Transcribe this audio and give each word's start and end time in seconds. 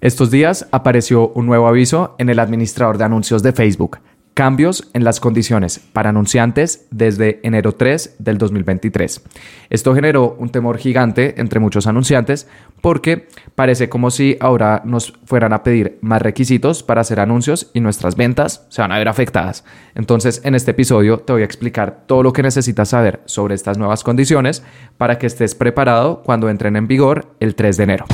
Estos 0.00 0.30
días 0.30 0.68
apareció 0.70 1.30
un 1.30 1.46
nuevo 1.46 1.66
aviso 1.66 2.14
en 2.18 2.28
el 2.28 2.38
administrador 2.38 2.98
de 2.98 3.04
anuncios 3.04 3.42
de 3.42 3.52
Facebook. 3.52 3.98
Cambios 4.32 4.88
en 4.94 5.02
las 5.02 5.18
condiciones 5.18 5.80
para 5.92 6.10
anunciantes 6.10 6.86
desde 6.92 7.40
enero 7.42 7.72
3 7.72 8.14
del 8.20 8.38
2023. 8.38 9.24
Esto 9.70 9.96
generó 9.96 10.36
un 10.38 10.50
temor 10.50 10.78
gigante 10.78 11.40
entre 11.40 11.58
muchos 11.58 11.88
anunciantes 11.88 12.46
porque 12.80 13.26
parece 13.56 13.88
como 13.88 14.12
si 14.12 14.36
ahora 14.38 14.82
nos 14.84 15.14
fueran 15.24 15.52
a 15.52 15.64
pedir 15.64 15.98
más 16.00 16.22
requisitos 16.22 16.84
para 16.84 17.00
hacer 17.00 17.18
anuncios 17.18 17.68
y 17.74 17.80
nuestras 17.80 18.14
ventas 18.14 18.68
se 18.68 18.80
van 18.80 18.92
a 18.92 18.98
ver 18.98 19.08
afectadas. 19.08 19.64
Entonces, 19.96 20.40
en 20.44 20.54
este 20.54 20.70
episodio 20.70 21.18
te 21.18 21.32
voy 21.32 21.42
a 21.42 21.46
explicar 21.46 22.04
todo 22.06 22.22
lo 22.22 22.32
que 22.32 22.44
necesitas 22.44 22.90
saber 22.90 23.20
sobre 23.24 23.56
estas 23.56 23.78
nuevas 23.78 24.04
condiciones 24.04 24.62
para 24.96 25.18
que 25.18 25.26
estés 25.26 25.56
preparado 25.56 26.22
cuando 26.22 26.48
entren 26.48 26.76
en 26.76 26.86
vigor 26.86 27.34
el 27.40 27.56
3 27.56 27.76
de 27.76 27.82
enero. 27.82 28.06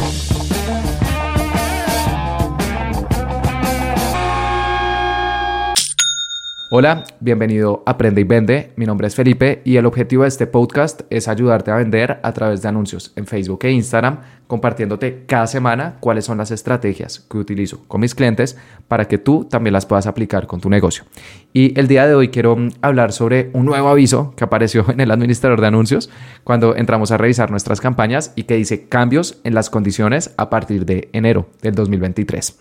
Hola, 6.77 7.05
bienvenido 7.21 7.85
a 7.87 7.93
Aprende 7.93 8.23
y 8.23 8.25
Vende. 8.25 8.73
Mi 8.75 8.85
nombre 8.85 9.07
es 9.07 9.15
Felipe 9.15 9.63
y 9.65 9.77
el 9.77 9.87
objetivo 9.87 10.23
de 10.25 10.29
este 10.29 10.49
podcast 10.49 11.03
es 11.09 11.29
ayudarte 11.29 11.71
a 11.71 11.77
vender 11.77 12.19
a 12.21 12.33
través 12.33 12.63
de 12.63 12.69
anuncios 12.69 13.13
en 13.15 13.29
Facebook 13.29 13.61
e 13.63 13.71
Instagram, 13.71 14.23
compartiéndote 14.49 15.23
cada 15.25 15.47
semana 15.47 15.99
cuáles 16.01 16.25
son 16.25 16.39
las 16.39 16.51
estrategias 16.51 17.21
que 17.31 17.39
utilizo 17.39 17.85
con 17.87 18.01
mis 18.01 18.17
clientes 18.17 18.59
para 18.89 19.05
que 19.05 19.19
tú 19.19 19.45
también 19.45 19.73
las 19.73 19.87
puedas 19.87 20.09
aplicar 20.09 20.49
con 20.49 20.61
tu 20.61 20.69
negocio. 20.69 21.05
Y 21.53 21.79
el 21.79 21.87
día 21.87 22.09
de 22.09 22.17
hoy 22.17 22.31
quiero 22.31 22.57
hablar 22.83 23.13
sobre 23.13 23.51
un 23.53 23.67
nuevo 23.67 23.89
aviso 23.89 24.35
que 24.37 24.43
apareció 24.43 24.85
en 24.91 24.99
el 24.99 25.13
administrador 25.13 25.61
de 25.61 25.69
anuncios 25.69 26.11
cuando 26.43 26.75
entramos 26.75 27.13
a 27.13 27.19
revisar 27.19 27.53
nuestras 27.53 27.81
campañas 27.81 28.33
y 28.35 28.43
que 28.43 28.57
dice 28.57 28.89
cambios 28.89 29.39
en 29.45 29.55
las 29.55 29.71
condiciones 29.71 30.35
a 30.37 30.51
partir 30.51 30.87
de 30.87 31.09
enero 31.13 31.47
del 31.63 31.77
2023. 31.77 32.59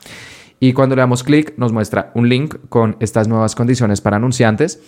Y 0.59 0.73
cuando 0.73 0.95
le 0.95 1.01
damos 1.01 1.23
clic 1.23 1.53
nos 1.57 1.71
muestra 1.71 2.11
un 2.15 2.29
link 2.29 2.55
con 2.69 2.95
estas 2.99 3.27
nuevas 3.27 3.55
condiciones 3.55 4.01
para 4.01 4.17
anunciantes. 4.17 4.79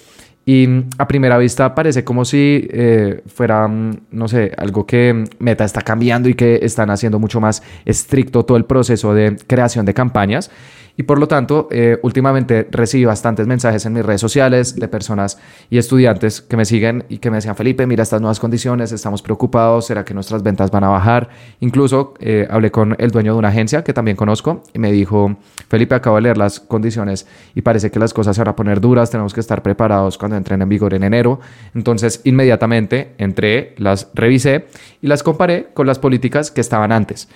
Y 0.45 0.67
mm, 0.67 0.89
a 0.97 1.07
primera 1.07 1.37
vista 1.37 1.73
parece 1.73 2.03
como 2.03 2.23
si 2.23 2.67
eh, 2.69 3.23
fuera, 3.25 3.67
mm, 3.67 3.91
no 4.11 4.27
sé, 4.27 4.51
algo 4.57 4.85
que 4.85 5.25
Meta 5.39 5.65
está 5.65 5.81
cambiando 5.81 6.29
y 6.29 6.35
que 6.35 6.59
están 6.61 6.89
haciendo 6.89 7.19
mucho 7.19 7.41
más 7.41 7.63
estricto 7.85 8.45
todo 8.45 8.57
el 8.57 8.65
proceso 8.65 9.13
de 9.13 9.37
creación 9.47 9.85
de 9.85 9.93
campañas. 9.93 10.51
Y 10.97 11.03
por 11.03 11.19
lo 11.19 11.27
tanto, 11.27 11.67
eh, 11.71 11.99
últimamente 12.03 12.67
recibí 12.71 13.05
bastantes 13.05 13.47
mensajes 13.47 13.85
en 13.85 13.93
mis 13.93 14.05
redes 14.05 14.21
sociales 14.21 14.75
de 14.75 14.87
personas 14.87 15.37
y 15.69 15.77
estudiantes 15.77 16.41
que 16.41 16.55
me 16.55 16.63
siguen 16.63 17.03
y 17.09 17.17
que 17.17 17.29
me 17.29 17.37
decían, 17.37 17.55
Felipe, 17.55 17.85
mira 17.85 18.03
estas 18.03 18.21
nuevas 18.21 18.39
condiciones, 18.39 18.91
estamos 18.91 19.21
preocupados, 19.21 19.87
¿será 19.87 20.05
que 20.05 20.13
nuestras 20.13 20.41
ventas 20.41 20.71
van 20.71 20.85
a 20.85 20.89
bajar? 20.89 21.29
Incluso 21.59 22.13
eh, 22.19 22.47
hablé 22.49 22.71
con 22.71 22.95
el 22.97 23.11
dueño 23.11 23.33
de 23.33 23.39
una 23.39 23.49
agencia 23.49 23.83
que 23.83 23.93
también 23.93 24.15
conozco 24.15 24.63
y 24.73 24.79
me 24.79 24.91
dijo, 24.91 25.35
Felipe, 25.67 25.95
acabo 25.95 26.15
de 26.15 26.23
leer 26.23 26.37
las 26.37 26.61
condiciones 26.61 27.27
y 27.53 27.61
parece 27.61 27.91
que 27.91 27.99
las 27.99 28.13
cosas 28.13 28.35
se 28.35 28.41
van 28.41 28.49
a 28.49 28.55
poner 28.55 28.79
duras, 28.79 29.11
tenemos 29.11 29.33
que 29.33 29.41
estar 29.41 29.61
preparados 29.61 30.17
cuando 30.17 30.34
en 30.35 30.69
vigor 30.69 30.93
en 30.93 31.03
enero. 31.03 31.39
Entonces, 31.73 32.21
inmediatamente 32.23 33.15
entré, 33.17 33.75
las 33.77 34.09
revisé 34.13 34.65
y 35.01 35.07
las 35.07 35.23
comparé 35.23 35.69
con 35.73 35.87
las 35.87 35.99
políticas 35.99 36.51
que 36.51 36.61
estaban 36.61 36.91
antes. 36.91 37.29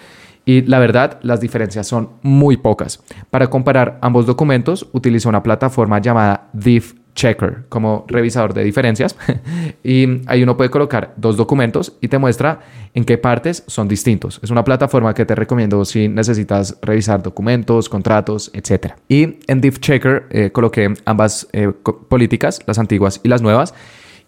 Y 0.46 0.62
la 0.62 0.80
verdad, 0.80 1.20
las 1.22 1.42
diferencias 1.42 1.88
son 1.88 2.10
muy 2.22 2.58
pocas. 2.58 3.04
Para 3.30 3.50
comparar 3.50 4.00
ambos 4.02 4.26
documentos, 4.26 4.88
utilizo 4.94 5.30
una 5.30 5.44
plataforma 5.44 6.00
llamada 6.00 6.50
Diff 6.54 6.94
Checker 7.16 7.66
como 7.70 8.06
revisador 8.08 8.54
de 8.54 8.64
diferencias 8.64 9.16
y 9.84 10.22
ahí 10.28 10.44
uno 10.44 10.56
puede 10.58 10.70
colocar 10.70 11.14
dos 11.18 11.38
documentos 11.38 11.94
y 12.02 12.08
te 12.08 12.18
muestra 12.18 12.60
en 12.94 13.06
qué 13.06 13.18
partes 13.18 13.64
son 13.68 13.88
distintos. 13.88 14.40
Es 14.42 14.50
una 14.50 14.64
plataforma 14.64 15.14
que 15.14 15.26
te 15.26 15.36
recomiendo 15.36 15.84
si 15.86 16.08
necesitas 16.08 16.78
revisar 16.82 17.22
documentos, 17.22 17.90
contratos, 17.90 18.52
etc. 18.54 18.94
Y 19.08 19.40
en 19.48 19.62
Diff 19.62 19.80
Checker 19.80 20.28
eh, 20.30 20.52
coloqué 20.52 20.94
ambas 21.06 21.48
eh, 21.54 21.72
políticas, 22.08 22.62
las 22.66 22.80
antiguas 22.80 23.22
y 23.24 23.30
las 23.30 23.42
nuevas 23.42 23.74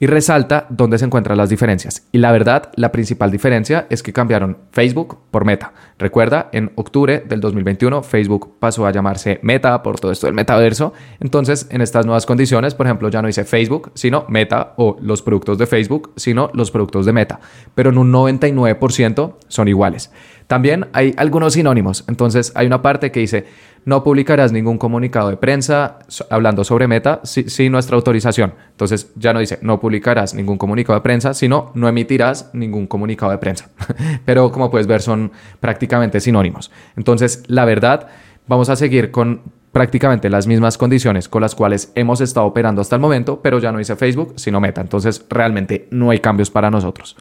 y 0.01 0.07
resalta 0.07 0.65
dónde 0.69 0.97
se 0.97 1.05
encuentran 1.05 1.37
las 1.37 1.49
diferencias. 1.49 2.07
Y 2.11 2.17
la 2.17 2.31
verdad, 2.31 2.71
la 2.75 2.91
principal 2.91 3.29
diferencia 3.29 3.85
es 3.91 4.01
que 4.01 4.11
cambiaron 4.11 4.57
Facebook 4.71 5.19
por 5.29 5.45
Meta. 5.45 5.73
Recuerda, 5.99 6.49
en 6.53 6.71
octubre 6.73 7.23
del 7.23 7.39
2021 7.39 8.01
Facebook 8.01 8.55
pasó 8.59 8.87
a 8.87 8.91
llamarse 8.91 9.39
Meta 9.43 9.83
por 9.83 9.99
todo 9.99 10.11
esto 10.11 10.25
del 10.25 10.33
metaverso. 10.33 10.91
Entonces, 11.19 11.67
en 11.69 11.81
estas 11.81 12.07
nuevas 12.07 12.25
condiciones, 12.25 12.73
por 12.73 12.87
ejemplo, 12.87 13.09
ya 13.09 13.21
no 13.21 13.27
dice 13.27 13.45
Facebook, 13.45 13.91
sino 13.93 14.25
Meta 14.27 14.73
o 14.77 14.97
los 14.99 15.21
productos 15.21 15.59
de 15.59 15.67
Facebook, 15.67 16.13
sino 16.15 16.49
los 16.55 16.71
productos 16.71 17.05
de 17.05 17.13
Meta. 17.13 17.39
Pero 17.75 17.91
en 17.91 17.99
un 17.99 18.11
99% 18.11 19.35
son 19.49 19.67
iguales. 19.67 20.11
También 20.47 20.87
hay 20.93 21.13
algunos 21.15 21.53
sinónimos. 21.53 22.05
Entonces, 22.07 22.51
hay 22.55 22.65
una 22.65 22.81
parte 22.81 23.11
que 23.11 23.19
dice 23.19 23.45
no 23.85 24.03
publicarás 24.03 24.51
ningún 24.51 24.77
comunicado 24.77 25.29
de 25.29 25.37
prensa 25.37 25.99
hablando 26.29 26.63
sobre 26.63 26.87
Meta 26.87 27.21
sin 27.23 27.71
nuestra 27.71 27.95
autorización. 27.95 28.53
Entonces 28.71 29.11
ya 29.15 29.33
no 29.33 29.39
dice 29.39 29.59
no 29.61 29.79
publicarás 29.79 30.33
ningún 30.33 30.57
comunicado 30.57 30.99
de 30.99 31.03
prensa, 31.03 31.33
sino 31.33 31.71
no 31.73 31.87
emitirás 31.87 32.49
ningún 32.53 32.87
comunicado 32.87 33.31
de 33.31 33.37
prensa. 33.37 33.69
Pero 34.25 34.51
como 34.51 34.69
puedes 34.69 34.87
ver 34.87 35.01
son 35.01 35.31
prácticamente 35.59 36.19
sinónimos. 36.19 36.71
Entonces 36.95 37.43
la 37.47 37.65
verdad, 37.65 38.07
vamos 38.47 38.69
a 38.69 38.75
seguir 38.75 39.11
con 39.11 39.41
prácticamente 39.71 40.29
las 40.29 40.47
mismas 40.47 40.77
condiciones 40.77 41.29
con 41.29 41.41
las 41.41 41.55
cuales 41.55 41.91
hemos 41.95 42.21
estado 42.21 42.45
operando 42.45 42.81
hasta 42.81 42.95
el 42.95 43.01
momento, 43.01 43.41
pero 43.41 43.59
ya 43.59 43.71
no 43.71 43.77
dice 43.77 43.95
Facebook, 43.95 44.33
sino 44.35 44.59
Meta. 44.59 44.81
Entonces 44.81 45.25
realmente 45.29 45.87
no 45.91 46.09
hay 46.09 46.19
cambios 46.19 46.51
para 46.51 46.69
nosotros. 46.69 47.15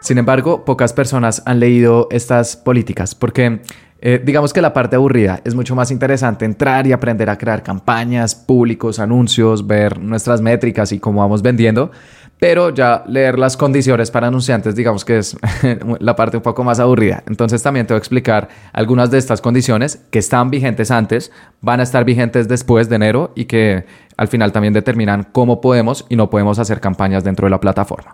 Sin 0.00 0.16
embargo, 0.18 0.64
pocas 0.64 0.92
personas 0.92 1.42
han 1.44 1.60
leído 1.60 2.08
estas 2.10 2.56
políticas 2.56 3.14
porque 3.14 3.60
eh, 4.02 4.20
digamos 4.24 4.52
que 4.52 4.62
la 4.62 4.72
parte 4.72 4.96
aburrida 4.96 5.40
es 5.44 5.54
mucho 5.54 5.74
más 5.74 5.90
interesante 5.90 6.44
entrar 6.44 6.86
y 6.86 6.92
aprender 6.92 7.28
a 7.28 7.36
crear 7.36 7.62
campañas, 7.62 8.34
públicos, 8.34 8.98
anuncios, 8.98 9.66
ver 9.66 9.98
nuestras 9.98 10.40
métricas 10.40 10.92
y 10.92 10.98
cómo 10.98 11.20
vamos 11.20 11.42
vendiendo. 11.42 11.90
Pero 12.38 12.70
ya 12.70 13.04
leer 13.06 13.38
las 13.38 13.58
condiciones 13.58 14.10
para 14.10 14.28
anunciantes, 14.28 14.74
digamos 14.74 15.04
que 15.04 15.18
es 15.18 15.36
la 15.98 16.16
parte 16.16 16.38
un 16.38 16.42
poco 16.42 16.64
más 16.64 16.80
aburrida. 16.80 17.22
Entonces 17.26 17.62
también 17.62 17.86
te 17.86 17.92
voy 17.92 17.98
a 17.98 17.98
explicar 17.98 18.48
algunas 18.72 19.10
de 19.10 19.18
estas 19.18 19.42
condiciones 19.42 20.00
que 20.10 20.18
están 20.18 20.48
vigentes 20.48 20.90
antes, 20.90 21.30
van 21.60 21.80
a 21.80 21.82
estar 21.82 22.06
vigentes 22.06 22.48
después 22.48 22.88
de 22.88 22.96
enero 22.96 23.32
y 23.34 23.44
que 23.44 23.84
al 24.16 24.28
final 24.28 24.52
también 24.52 24.72
determinan 24.72 25.26
cómo 25.30 25.60
podemos 25.60 26.06
y 26.08 26.16
no 26.16 26.30
podemos 26.30 26.58
hacer 26.58 26.80
campañas 26.80 27.24
dentro 27.24 27.44
de 27.44 27.50
la 27.50 27.60
plataforma. 27.60 28.10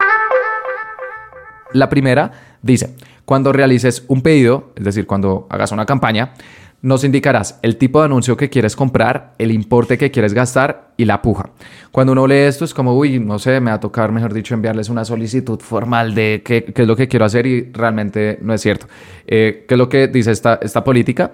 La 1.78 1.88
primera 1.88 2.32
dice, 2.62 2.96
cuando 3.24 3.52
realices 3.52 4.04
un 4.08 4.22
pedido, 4.22 4.72
es 4.76 4.84
decir, 4.84 5.06
cuando 5.06 5.46
hagas 5.50 5.72
una 5.72 5.84
campaña, 5.84 6.32
nos 6.82 7.04
indicarás 7.04 7.58
el 7.62 7.76
tipo 7.76 7.98
de 8.00 8.06
anuncio 8.06 8.36
que 8.36 8.48
quieres 8.48 8.76
comprar, 8.76 9.34
el 9.38 9.50
importe 9.50 9.98
que 9.98 10.10
quieres 10.10 10.32
gastar 10.32 10.92
y 10.96 11.04
la 11.04 11.20
puja. 11.20 11.50
Cuando 11.90 12.12
uno 12.12 12.26
lee 12.26 12.46
esto 12.46 12.64
es 12.64 12.72
como, 12.72 12.96
uy, 12.96 13.18
no 13.18 13.38
sé, 13.38 13.60
me 13.60 13.70
va 13.70 13.78
a 13.78 13.80
tocar, 13.80 14.12
mejor 14.12 14.32
dicho, 14.32 14.54
enviarles 14.54 14.88
una 14.88 15.04
solicitud 15.04 15.58
formal 15.60 16.14
de 16.14 16.42
qué, 16.44 16.72
es 16.74 16.86
lo 16.86 16.96
que 16.96 17.08
quiero 17.08 17.24
hacer 17.24 17.46
y 17.46 17.72
realmente 17.72 18.38
no 18.40 18.54
es 18.54 18.60
cierto. 18.60 18.86
Eh, 19.26 19.64
¿Qué 19.66 19.74
es 19.74 19.78
lo 19.78 19.88
que 19.88 20.08
dice 20.08 20.30
esta, 20.30 20.60
esta 20.62 20.84
política? 20.84 21.32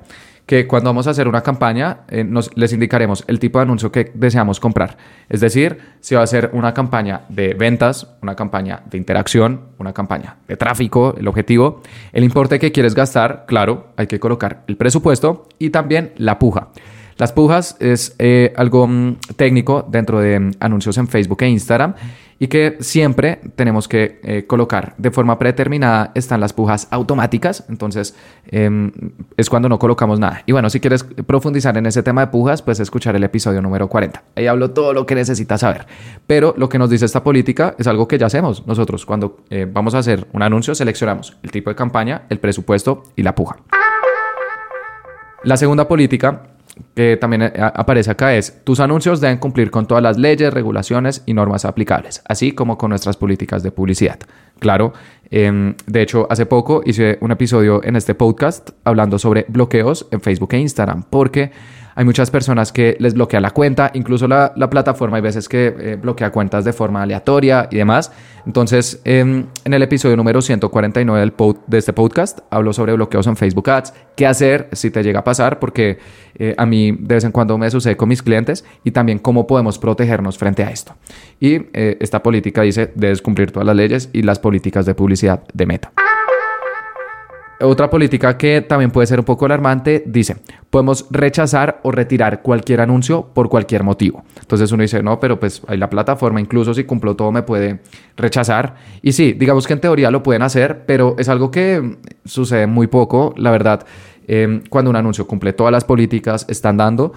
Que 0.52 0.66
cuando 0.66 0.90
vamos 0.90 1.06
a 1.06 1.12
hacer 1.12 1.28
una 1.28 1.40
campaña 1.40 2.00
eh, 2.08 2.24
nos, 2.24 2.54
les 2.58 2.74
indicaremos 2.74 3.24
el 3.26 3.38
tipo 3.38 3.58
de 3.58 3.62
anuncio 3.62 3.90
que 3.90 4.12
deseamos 4.12 4.60
comprar. 4.60 4.98
Es 5.30 5.40
decir, 5.40 5.78
si 6.00 6.14
va 6.14 6.20
a 6.20 6.26
ser 6.26 6.50
una 6.52 6.74
campaña 6.74 7.22
de 7.30 7.54
ventas, 7.54 8.06
una 8.20 8.36
campaña 8.36 8.82
de 8.84 8.98
interacción, 8.98 9.68
una 9.78 9.94
campaña 9.94 10.36
de 10.46 10.58
tráfico, 10.58 11.14
el 11.16 11.26
objetivo, 11.26 11.80
el 12.12 12.22
importe 12.22 12.58
que 12.58 12.70
quieres 12.70 12.94
gastar, 12.94 13.46
claro, 13.46 13.94
hay 13.96 14.06
que 14.06 14.20
colocar 14.20 14.62
el 14.66 14.76
presupuesto 14.76 15.48
y 15.58 15.70
también 15.70 16.12
la 16.18 16.38
puja. 16.38 16.68
Las 17.16 17.32
pujas 17.32 17.76
es 17.80 18.14
eh, 18.18 18.52
algo 18.54 18.86
mm, 18.86 19.16
técnico 19.36 19.88
dentro 19.88 20.20
de 20.20 20.38
mm, 20.38 20.50
anuncios 20.60 20.98
en 20.98 21.08
Facebook 21.08 21.44
e 21.44 21.48
Instagram 21.48 21.94
y 22.42 22.48
que 22.48 22.76
siempre 22.80 23.38
tenemos 23.54 23.86
que 23.86 24.18
eh, 24.24 24.46
colocar 24.48 24.96
de 24.98 25.12
forma 25.12 25.38
predeterminada 25.38 26.10
están 26.16 26.40
las 26.40 26.52
pujas 26.52 26.88
automáticas, 26.90 27.64
entonces 27.68 28.16
em, 28.50 28.90
es 29.36 29.48
cuando 29.48 29.68
no 29.68 29.78
colocamos 29.78 30.18
nada. 30.18 30.42
Y 30.44 30.50
bueno, 30.50 30.68
si 30.68 30.80
quieres 30.80 31.04
profundizar 31.04 31.78
en 31.78 31.86
ese 31.86 32.02
tema 32.02 32.22
de 32.22 32.26
pujas, 32.32 32.60
pues 32.60 32.80
escuchar 32.80 33.14
el 33.14 33.22
episodio 33.22 33.62
número 33.62 33.88
40. 33.88 34.24
Ahí 34.34 34.48
hablo 34.48 34.72
todo 34.72 34.92
lo 34.92 35.06
que 35.06 35.14
necesitas 35.14 35.60
saber. 35.60 35.86
Pero 36.26 36.52
lo 36.56 36.68
que 36.68 36.80
nos 36.80 36.90
dice 36.90 37.04
esta 37.04 37.22
política 37.22 37.76
es 37.78 37.86
algo 37.86 38.08
que 38.08 38.18
ya 38.18 38.26
hacemos 38.26 38.66
nosotros. 38.66 39.06
Cuando 39.06 39.44
eh, 39.48 39.68
vamos 39.72 39.94
a 39.94 39.98
hacer 39.98 40.26
un 40.32 40.42
anuncio, 40.42 40.74
seleccionamos 40.74 41.36
el 41.44 41.52
tipo 41.52 41.70
de 41.70 41.76
campaña, 41.76 42.22
el 42.28 42.40
presupuesto 42.40 43.04
y 43.14 43.22
la 43.22 43.36
puja. 43.36 43.58
La 45.44 45.56
segunda 45.56 45.86
política 45.86 46.51
que 46.94 47.16
también 47.16 47.42
eh, 47.42 47.52
aparece 47.56 48.10
acá 48.10 48.34
es, 48.34 48.62
tus 48.64 48.80
anuncios 48.80 49.20
deben 49.20 49.38
cumplir 49.38 49.70
con 49.70 49.86
todas 49.86 50.02
las 50.02 50.18
leyes, 50.18 50.52
regulaciones 50.52 51.22
y 51.26 51.34
normas 51.34 51.64
aplicables, 51.64 52.22
así 52.26 52.52
como 52.52 52.78
con 52.78 52.90
nuestras 52.90 53.16
políticas 53.16 53.62
de 53.62 53.70
publicidad. 53.70 54.18
Claro, 54.58 54.92
em, 55.30 55.74
de 55.86 56.02
hecho, 56.02 56.26
hace 56.30 56.46
poco 56.46 56.82
hice 56.84 57.18
un 57.20 57.32
episodio 57.32 57.82
en 57.82 57.96
este 57.96 58.14
podcast 58.14 58.70
hablando 58.84 59.18
sobre 59.18 59.44
bloqueos 59.48 60.06
en 60.10 60.20
Facebook 60.20 60.54
e 60.54 60.58
Instagram, 60.58 61.04
porque 61.10 61.50
Hay 61.94 62.04
muchas 62.04 62.30
personas 62.30 62.72
que 62.72 62.96
les 62.98 63.14
bloquea 63.14 63.40
la 63.40 63.50
cuenta, 63.50 63.90
incluso 63.94 64.26
la, 64.28 64.52
plataforma 64.70 65.16
hay 65.16 65.22
veces 65.22 65.48
que 65.48 65.74
eh, 65.78 65.98
bloquea 66.00 66.30
cuentas 66.30 66.64
de 66.64 66.72
forma 66.72 67.02
aleatoria 67.02 67.68
y 67.70 67.76
demás. 67.76 68.12
Entonces, 68.46 69.00
en 69.04 69.48
el 69.64 69.82
episodio 69.82 70.16
número 70.16 70.42
149 70.42 71.20
del 71.20 71.32
de 71.66 71.78
este 71.78 71.92
podcast, 71.92 72.40
hablo 72.50 72.72
sobre 72.72 72.92
bloqueos 72.94 73.26
en 73.26 73.36
Facebook 73.36 73.70
Ads, 73.70 73.94
qué 74.16 74.26
hacer 74.26 74.68
si 74.72 74.90
te 74.90 75.02
llega 75.02 75.20
a 75.20 75.24
pasar, 75.24 75.60
porque 75.60 75.98
eh, 76.34 76.54
a 76.56 76.66
mí 76.66 76.92
de 76.92 77.14
vez 77.14 77.24
en 77.24 77.32
cuando 77.32 77.56
me 77.58 77.70
sucede 77.70 77.96
con 77.96 78.08
mis 78.08 78.22
clientes 78.22 78.64
y 78.84 78.90
también 78.90 79.18
cómo 79.18 79.46
podemos 79.46 79.78
protegernos 79.78 80.38
frente 80.38 80.64
a 80.64 80.70
esto. 80.70 80.94
Y 81.38 81.66
eh, 81.72 81.98
esta 82.00 82.22
política 82.22 82.62
dice, 82.62 82.90
debes 82.94 83.22
cumplir 83.22 83.52
todas 83.52 83.66
las 83.66 83.76
leyes 83.76 84.10
y 84.12 84.22
las 84.22 84.38
políticas 84.38 84.86
de 84.86 84.94
publicidad 84.94 85.44
de 85.52 85.66
Meta. 85.66 85.92
Otra 87.62 87.88
política 87.90 88.36
que 88.36 88.60
también 88.60 88.90
puede 88.90 89.06
ser 89.06 89.18
un 89.20 89.24
poco 89.24 89.44
alarmante 89.44 90.02
dice, 90.06 90.36
podemos 90.70 91.06
rechazar 91.10 91.80
o 91.82 91.92
retirar 91.92 92.42
cualquier 92.42 92.80
anuncio 92.80 93.26
por 93.34 93.48
cualquier 93.48 93.84
motivo. 93.84 94.24
Entonces 94.40 94.72
uno 94.72 94.82
dice, 94.82 95.02
no, 95.02 95.20
pero 95.20 95.38
pues 95.38 95.62
hay 95.68 95.78
la 95.78 95.88
plataforma, 95.88 96.40
incluso 96.40 96.74
si 96.74 96.84
cumplo 96.84 97.14
todo 97.14 97.30
me 97.30 97.42
puede 97.42 97.80
rechazar. 98.16 98.74
Y 99.00 99.12
sí, 99.12 99.32
digamos 99.32 99.66
que 99.66 99.74
en 99.74 99.80
teoría 99.80 100.10
lo 100.10 100.22
pueden 100.22 100.42
hacer, 100.42 100.84
pero 100.86 101.14
es 101.18 101.28
algo 101.28 101.50
que 101.50 101.98
sucede 102.24 102.66
muy 102.66 102.88
poco, 102.88 103.32
la 103.36 103.50
verdad. 103.50 103.86
Eh, 104.28 104.62
cuando 104.70 104.90
un 104.90 104.96
anuncio 104.96 105.26
cumple 105.26 105.52
todas 105.52 105.72
las 105.72 105.84
políticas, 105.84 106.46
están 106.48 106.76
dando, 106.76 107.12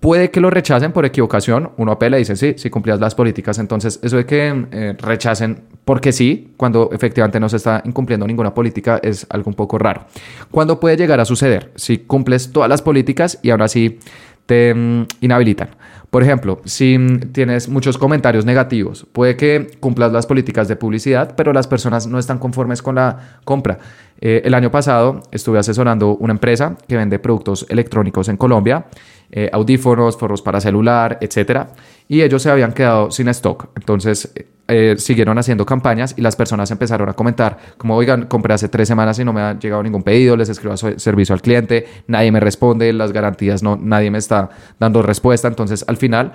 Puede 0.00 0.30
que 0.30 0.40
lo 0.40 0.50
rechacen 0.50 0.92
por 0.92 1.04
equivocación, 1.04 1.70
uno 1.78 1.92
apela 1.92 2.16
y 2.18 2.20
dice, 2.20 2.36
sí, 2.36 2.54
si 2.56 2.70
cumplías 2.70 3.00
las 3.00 3.14
políticas, 3.14 3.58
entonces 3.58 3.98
eso 4.02 4.16
de 4.16 4.26
que 4.26 4.66
eh, 4.70 4.94
rechacen 4.98 5.64
porque 5.84 6.12
sí, 6.12 6.52
cuando 6.56 6.90
efectivamente 6.92 7.40
no 7.40 7.48
se 7.48 7.56
está 7.56 7.82
incumpliendo 7.84 8.26
ninguna 8.26 8.52
política, 8.52 9.00
es 9.02 9.26
algo 9.30 9.48
un 9.48 9.54
poco 9.54 9.78
raro. 9.78 10.04
¿Cuándo 10.50 10.78
puede 10.80 10.96
llegar 10.96 11.20
a 11.20 11.24
suceder? 11.24 11.72
Si 11.76 11.98
cumples 11.98 12.52
todas 12.52 12.68
las 12.68 12.82
políticas 12.82 13.38
y 13.42 13.50
ahora 13.50 13.68
sí 13.68 13.98
te 14.46 14.74
mm, 14.74 15.06
inhabilitan. 15.20 15.70
Por 16.10 16.22
ejemplo, 16.22 16.60
si 16.64 16.96
mm, 16.96 17.32
tienes 17.32 17.68
muchos 17.68 17.98
comentarios 17.98 18.44
negativos, 18.44 19.06
puede 19.12 19.36
que 19.36 19.66
cumplas 19.80 20.12
las 20.12 20.26
políticas 20.26 20.68
de 20.68 20.76
publicidad, 20.76 21.34
pero 21.36 21.52
las 21.52 21.66
personas 21.66 22.06
no 22.06 22.18
están 22.18 22.38
conformes 22.38 22.80
con 22.80 22.94
la 22.94 23.38
compra. 23.44 23.78
Eh, 24.20 24.42
el 24.44 24.54
año 24.54 24.70
pasado 24.70 25.22
estuve 25.30 25.58
asesorando 25.58 26.16
una 26.16 26.32
empresa 26.32 26.76
que 26.88 26.96
vende 26.96 27.18
productos 27.18 27.66
electrónicos 27.68 28.28
en 28.28 28.36
Colombia, 28.36 28.86
eh, 29.30 29.50
audífonos, 29.52 30.16
forros 30.16 30.40
para 30.40 30.60
celular, 30.60 31.18
etcétera, 31.20 31.68
y 32.08 32.22
ellos 32.22 32.42
se 32.42 32.50
habían 32.50 32.72
quedado 32.72 33.10
sin 33.10 33.28
stock. 33.28 33.68
Entonces 33.76 34.32
eh, 34.68 34.96
siguieron 34.98 35.38
haciendo 35.38 35.64
campañas 35.64 36.14
y 36.16 36.22
las 36.22 36.36
personas 36.36 36.70
empezaron 36.70 37.08
a 37.08 37.12
comentar, 37.12 37.58
como 37.78 37.96
oigan, 37.96 38.26
compré 38.26 38.54
hace 38.54 38.68
tres 38.68 38.88
semanas 38.88 39.18
y 39.18 39.24
no 39.24 39.32
me 39.32 39.40
ha 39.40 39.58
llegado 39.58 39.82
ningún 39.82 40.02
pedido, 40.02 40.36
les 40.36 40.48
escribo 40.48 40.74
a 40.74 40.76
servicio 40.76 41.34
al 41.34 41.42
cliente, 41.42 41.86
nadie 42.08 42.32
me 42.32 42.40
responde, 42.40 42.92
las 42.92 43.12
garantías 43.12 43.62
no, 43.62 43.76
nadie 43.80 44.10
me 44.10 44.18
está 44.18 44.50
dando 44.80 45.02
respuesta. 45.02 45.48
Entonces 45.48 45.84
al 45.86 45.96
final 45.96 46.32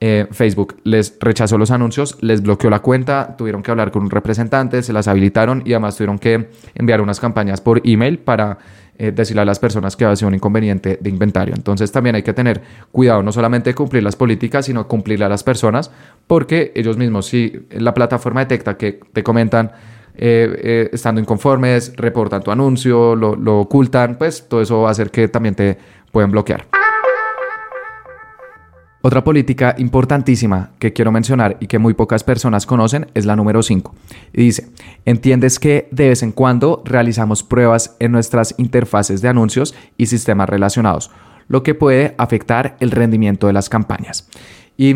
eh, 0.00 0.26
Facebook 0.30 0.76
les 0.84 1.16
rechazó 1.20 1.56
los 1.56 1.70
anuncios, 1.70 2.18
les 2.20 2.42
bloqueó 2.42 2.68
la 2.70 2.80
cuenta, 2.80 3.36
tuvieron 3.36 3.62
que 3.62 3.70
hablar 3.70 3.90
con 3.90 4.02
un 4.02 4.10
representante, 4.10 4.82
se 4.82 4.92
las 4.92 5.08
habilitaron 5.08 5.62
y 5.64 5.72
además 5.72 5.96
tuvieron 5.96 6.18
que 6.18 6.50
enviar 6.74 7.00
unas 7.00 7.20
campañas 7.20 7.60
por 7.60 7.80
email 7.84 8.18
para 8.18 8.58
eh, 8.98 9.12
decirle 9.12 9.42
a 9.42 9.44
las 9.44 9.58
personas 9.58 9.96
que 9.96 10.04
va 10.04 10.12
a 10.12 10.16
ser 10.16 10.28
un 10.28 10.34
inconveniente 10.34 10.98
de 11.00 11.10
inventario. 11.10 11.54
Entonces 11.56 11.90
también 11.90 12.16
hay 12.16 12.22
que 12.22 12.32
tener 12.32 12.62
cuidado, 12.92 13.22
no 13.22 13.32
solamente 13.32 13.74
cumplir 13.74 14.02
las 14.02 14.16
políticas, 14.16 14.66
sino 14.66 14.86
cumplirle 14.86 15.24
a 15.24 15.28
las 15.28 15.42
personas, 15.42 15.90
porque 16.26 16.72
ellos 16.74 16.96
mismos, 16.96 17.26
si 17.26 17.66
la 17.70 17.92
plataforma 17.94 18.40
detecta 18.40 18.76
que 18.76 19.00
te 19.12 19.22
comentan 19.22 19.72
eh, 20.16 20.90
estando 20.92 21.20
inconformes, 21.20 21.92
reportan 21.96 22.42
tu 22.42 22.50
anuncio, 22.50 23.16
lo, 23.16 23.34
lo 23.34 23.60
ocultan, 23.60 24.16
pues 24.16 24.46
todo 24.48 24.60
eso 24.60 24.82
va 24.82 24.88
a 24.88 24.92
hacer 24.92 25.10
que 25.10 25.28
también 25.28 25.54
te 25.54 25.76
pueden 26.12 26.30
bloquear. 26.30 26.66
Otra 29.06 29.22
política 29.22 29.74
importantísima 29.76 30.70
que 30.78 30.94
quiero 30.94 31.12
mencionar 31.12 31.58
y 31.60 31.66
que 31.66 31.78
muy 31.78 31.92
pocas 31.92 32.24
personas 32.24 32.64
conocen 32.64 33.08
es 33.12 33.26
la 33.26 33.36
número 33.36 33.62
5. 33.62 33.94
Y 34.32 34.44
dice, 34.44 34.70
entiendes 35.04 35.58
que 35.58 35.88
de 35.90 36.08
vez 36.08 36.22
en 36.22 36.32
cuando 36.32 36.82
realizamos 36.86 37.42
pruebas 37.42 37.96
en 38.00 38.12
nuestras 38.12 38.54
interfaces 38.56 39.20
de 39.20 39.28
anuncios 39.28 39.74
y 39.98 40.06
sistemas 40.06 40.48
relacionados, 40.48 41.10
lo 41.48 41.62
que 41.62 41.74
puede 41.74 42.14
afectar 42.16 42.78
el 42.80 42.92
rendimiento 42.92 43.46
de 43.46 43.52
las 43.52 43.68
campañas. 43.68 44.26
Y 44.78 44.94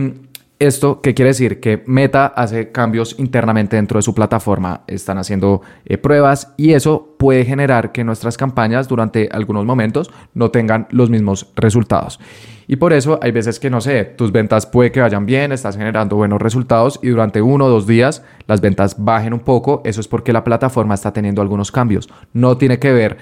esto, 0.58 1.02
¿qué 1.02 1.12
quiere 1.12 1.28
decir? 1.28 1.60
Que 1.60 1.82
Meta 1.84 2.28
hace 2.28 2.72
cambios 2.72 3.14
internamente 3.18 3.76
dentro 3.76 3.98
de 3.98 4.02
su 4.02 4.14
plataforma, 4.14 4.84
están 4.86 5.18
haciendo 5.18 5.60
eh, 5.84 5.98
pruebas 5.98 6.54
y 6.56 6.72
eso 6.72 7.14
puede 7.18 7.44
generar 7.44 7.92
que 7.92 8.04
nuestras 8.04 8.38
campañas 8.38 8.88
durante 8.88 9.28
algunos 9.30 9.66
momentos 9.66 10.10
no 10.32 10.50
tengan 10.50 10.88
los 10.92 11.10
mismos 11.10 11.52
resultados. 11.56 12.18
Y 12.68 12.76
por 12.76 12.92
eso 12.92 13.18
hay 13.22 13.32
veces 13.32 13.58
que, 13.58 13.70
no 13.70 13.80
sé, 13.80 14.04
tus 14.04 14.30
ventas 14.30 14.66
puede 14.66 14.92
que 14.92 15.00
vayan 15.00 15.24
bien, 15.24 15.52
estás 15.52 15.76
generando 15.76 16.16
buenos 16.16 16.40
resultados 16.40 17.00
y 17.02 17.08
durante 17.08 17.40
uno 17.40 17.64
o 17.64 17.68
dos 17.70 17.86
días 17.86 18.22
las 18.46 18.60
ventas 18.60 19.02
bajen 19.02 19.32
un 19.32 19.40
poco. 19.40 19.80
Eso 19.84 20.02
es 20.02 20.06
porque 20.06 20.34
la 20.34 20.44
plataforma 20.44 20.94
está 20.94 21.12
teniendo 21.12 21.40
algunos 21.40 21.72
cambios. 21.72 22.10
No 22.34 22.58
tiene 22.58 22.78
que 22.78 22.92
ver 22.92 23.16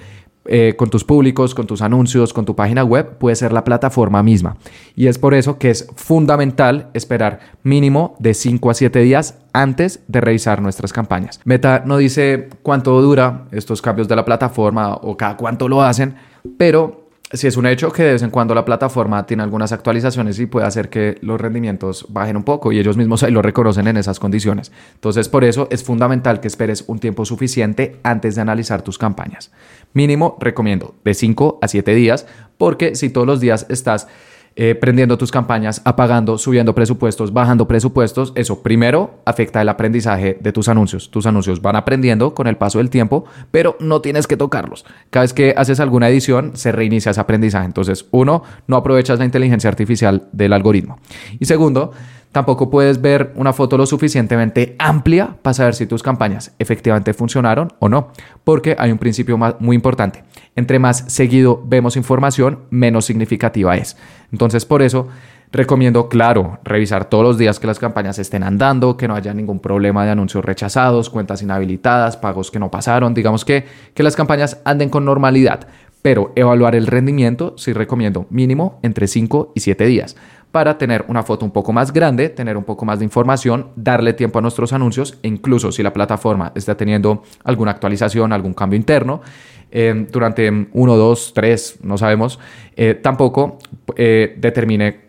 eh, 0.48 0.74
con 0.76 0.90
tus 0.90 1.04
públicos, 1.04 1.54
con 1.54 1.66
tus 1.66 1.80
anuncios, 1.80 2.32
con 2.32 2.44
tu 2.44 2.54
página 2.54 2.84
web, 2.84 3.18
puede 3.18 3.36
ser 3.36 3.52
la 3.52 3.64
plataforma 3.64 4.22
misma. 4.22 4.56
Y 4.94 5.06
es 5.06 5.18
por 5.18 5.34
eso 5.34 5.58
que 5.58 5.70
es 5.70 5.88
fundamental 5.94 6.90
esperar 6.94 7.40
mínimo 7.62 8.16
de 8.18 8.34
5 8.34 8.70
a 8.70 8.74
7 8.74 8.98
días 9.00 9.38
antes 9.52 10.00
de 10.08 10.20
revisar 10.20 10.60
nuestras 10.60 10.92
campañas. 10.92 11.40
Meta 11.44 11.82
no 11.86 11.98
dice 11.98 12.48
cuánto 12.62 13.00
dura 13.00 13.46
estos 13.50 13.82
cambios 13.82 14.08
de 14.08 14.16
la 14.16 14.24
plataforma 14.24 14.94
o 14.94 15.16
cada 15.16 15.36
cuánto 15.36 15.68
lo 15.68 15.82
hacen, 15.82 16.16
pero 16.58 17.05
si 17.32 17.48
es 17.48 17.56
un 17.56 17.66
hecho 17.66 17.90
que 17.90 18.04
de 18.04 18.12
vez 18.12 18.22
en 18.22 18.30
cuando 18.30 18.54
la 18.54 18.64
plataforma 18.64 19.26
tiene 19.26 19.42
algunas 19.42 19.72
actualizaciones 19.72 20.38
y 20.38 20.46
puede 20.46 20.66
hacer 20.66 20.88
que 20.88 21.18
los 21.22 21.40
rendimientos 21.40 22.06
bajen 22.08 22.36
un 22.36 22.44
poco 22.44 22.70
y 22.70 22.78
ellos 22.78 22.96
mismos 22.96 23.22
lo 23.28 23.42
reconocen 23.42 23.88
en 23.88 23.96
esas 23.96 24.20
condiciones. 24.20 24.70
Entonces, 24.94 25.28
por 25.28 25.42
eso 25.42 25.66
es 25.70 25.82
fundamental 25.82 26.40
que 26.40 26.46
esperes 26.46 26.84
un 26.86 27.00
tiempo 27.00 27.24
suficiente 27.24 27.96
antes 28.04 28.36
de 28.36 28.42
analizar 28.42 28.82
tus 28.82 28.96
campañas. 28.96 29.50
Mínimo, 29.92 30.36
recomiendo 30.40 30.94
de 31.04 31.14
5 31.14 31.58
a 31.60 31.68
7 31.68 31.94
días, 31.94 32.26
porque 32.58 32.94
si 32.94 33.10
todos 33.10 33.26
los 33.26 33.40
días 33.40 33.66
estás 33.70 34.06
eh, 34.58 34.74
prendiendo 34.74 35.18
tus 35.18 35.30
campañas, 35.30 35.82
apagando, 35.84 36.38
subiendo 36.38 36.74
presupuestos, 36.74 37.32
bajando 37.34 37.68
presupuestos, 37.68 38.32
eso 38.36 38.62
primero 38.62 39.20
afecta 39.26 39.60
el 39.60 39.68
aprendizaje 39.68 40.38
de 40.40 40.50
tus 40.50 40.68
anuncios. 40.68 41.10
Tus 41.10 41.26
anuncios 41.26 41.60
van 41.60 41.76
aprendiendo 41.76 42.34
con 42.34 42.46
el 42.46 42.56
paso 42.56 42.78
del 42.78 42.88
tiempo, 42.88 43.26
pero 43.50 43.76
no 43.80 44.00
tienes 44.00 44.26
que 44.26 44.38
tocarlos. 44.38 44.86
Cada 45.10 45.24
vez 45.24 45.34
que 45.34 45.52
haces 45.56 45.78
alguna 45.78 46.08
edición, 46.08 46.52
se 46.54 46.72
reinicia 46.72 47.10
ese 47.10 47.20
aprendizaje. 47.20 47.66
Entonces, 47.66 48.06
uno, 48.12 48.44
no 48.66 48.76
aprovechas 48.76 49.18
la 49.18 49.26
inteligencia 49.26 49.68
artificial 49.68 50.28
del 50.32 50.54
algoritmo. 50.54 51.00
Y 51.38 51.44
segundo, 51.44 51.92
Tampoco 52.32 52.68
puedes 52.68 53.00
ver 53.00 53.32
una 53.34 53.52
foto 53.52 53.78
lo 53.78 53.86
suficientemente 53.86 54.76
amplia 54.78 55.36
para 55.40 55.54
saber 55.54 55.74
si 55.74 55.86
tus 55.86 56.02
campañas 56.02 56.54
efectivamente 56.58 57.14
funcionaron 57.14 57.72
o 57.78 57.88
no, 57.88 58.12
porque 58.44 58.76
hay 58.78 58.92
un 58.92 58.98
principio 58.98 59.38
muy 59.58 59.74
importante. 59.74 60.22
Entre 60.54 60.78
más 60.78 61.04
seguido 61.08 61.62
vemos 61.64 61.96
información, 61.96 62.60
menos 62.70 63.06
significativa 63.06 63.76
es. 63.76 63.96
Entonces, 64.32 64.66
por 64.66 64.82
eso 64.82 65.08
recomiendo, 65.52 66.08
claro, 66.08 66.58
revisar 66.64 67.08
todos 67.08 67.24
los 67.24 67.38
días 67.38 67.58
que 67.58 67.66
las 67.66 67.78
campañas 67.78 68.18
estén 68.18 68.42
andando, 68.42 68.96
que 68.96 69.08
no 69.08 69.14
haya 69.14 69.32
ningún 69.32 69.60
problema 69.60 70.04
de 70.04 70.10
anuncios 70.10 70.44
rechazados, 70.44 71.08
cuentas 71.08 71.42
inhabilitadas, 71.42 72.16
pagos 72.16 72.50
que 72.50 72.58
no 72.58 72.70
pasaron, 72.70 73.14
digamos 73.14 73.44
que, 73.44 73.64
que 73.94 74.02
las 74.02 74.16
campañas 74.16 74.60
anden 74.64 74.90
con 74.90 75.04
normalidad. 75.04 75.68
Pero 76.02 76.32
evaluar 76.36 76.74
el 76.76 76.86
rendimiento 76.86 77.54
sí 77.56 77.72
recomiendo 77.72 78.26
mínimo 78.30 78.78
entre 78.82 79.08
5 79.08 79.52
y 79.54 79.60
7 79.60 79.86
días 79.86 80.16
para 80.56 80.78
tener 80.78 81.04
una 81.08 81.22
foto 81.22 81.44
un 81.44 81.50
poco 81.50 81.70
más 81.70 81.92
grande, 81.92 82.30
tener 82.30 82.56
un 82.56 82.64
poco 82.64 82.86
más 82.86 82.98
de 82.98 83.04
información, 83.04 83.72
darle 83.76 84.14
tiempo 84.14 84.38
a 84.38 84.40
nuestros 84.40 84.72
anuncios 84.72 85.18
e 85.22 85.28
incluso 85.28 85.70
si 85.70 85.82
la 85.82 85.92
plataforma 85.92 86.52
está 86.54 86.74
teniendo 86.74 87.22
alguna 87.44 87.72
actualización, 87.72 88.32
algún 88.32 88.54
cambio 88.54 88.78
interno, 88.78 89.20
eh, 89.70 90.06
durante 90.10 90.50
uno, 90.72 90.96
dos, 90.96 91.32
tres, 91.34 91.78
no 91.82 91.98
sabemos, 91.98 92.38
eh, 92.74 92.94
tampoco 92.94 93.58
eh, 93.96 94.34
determine 94.38 95.00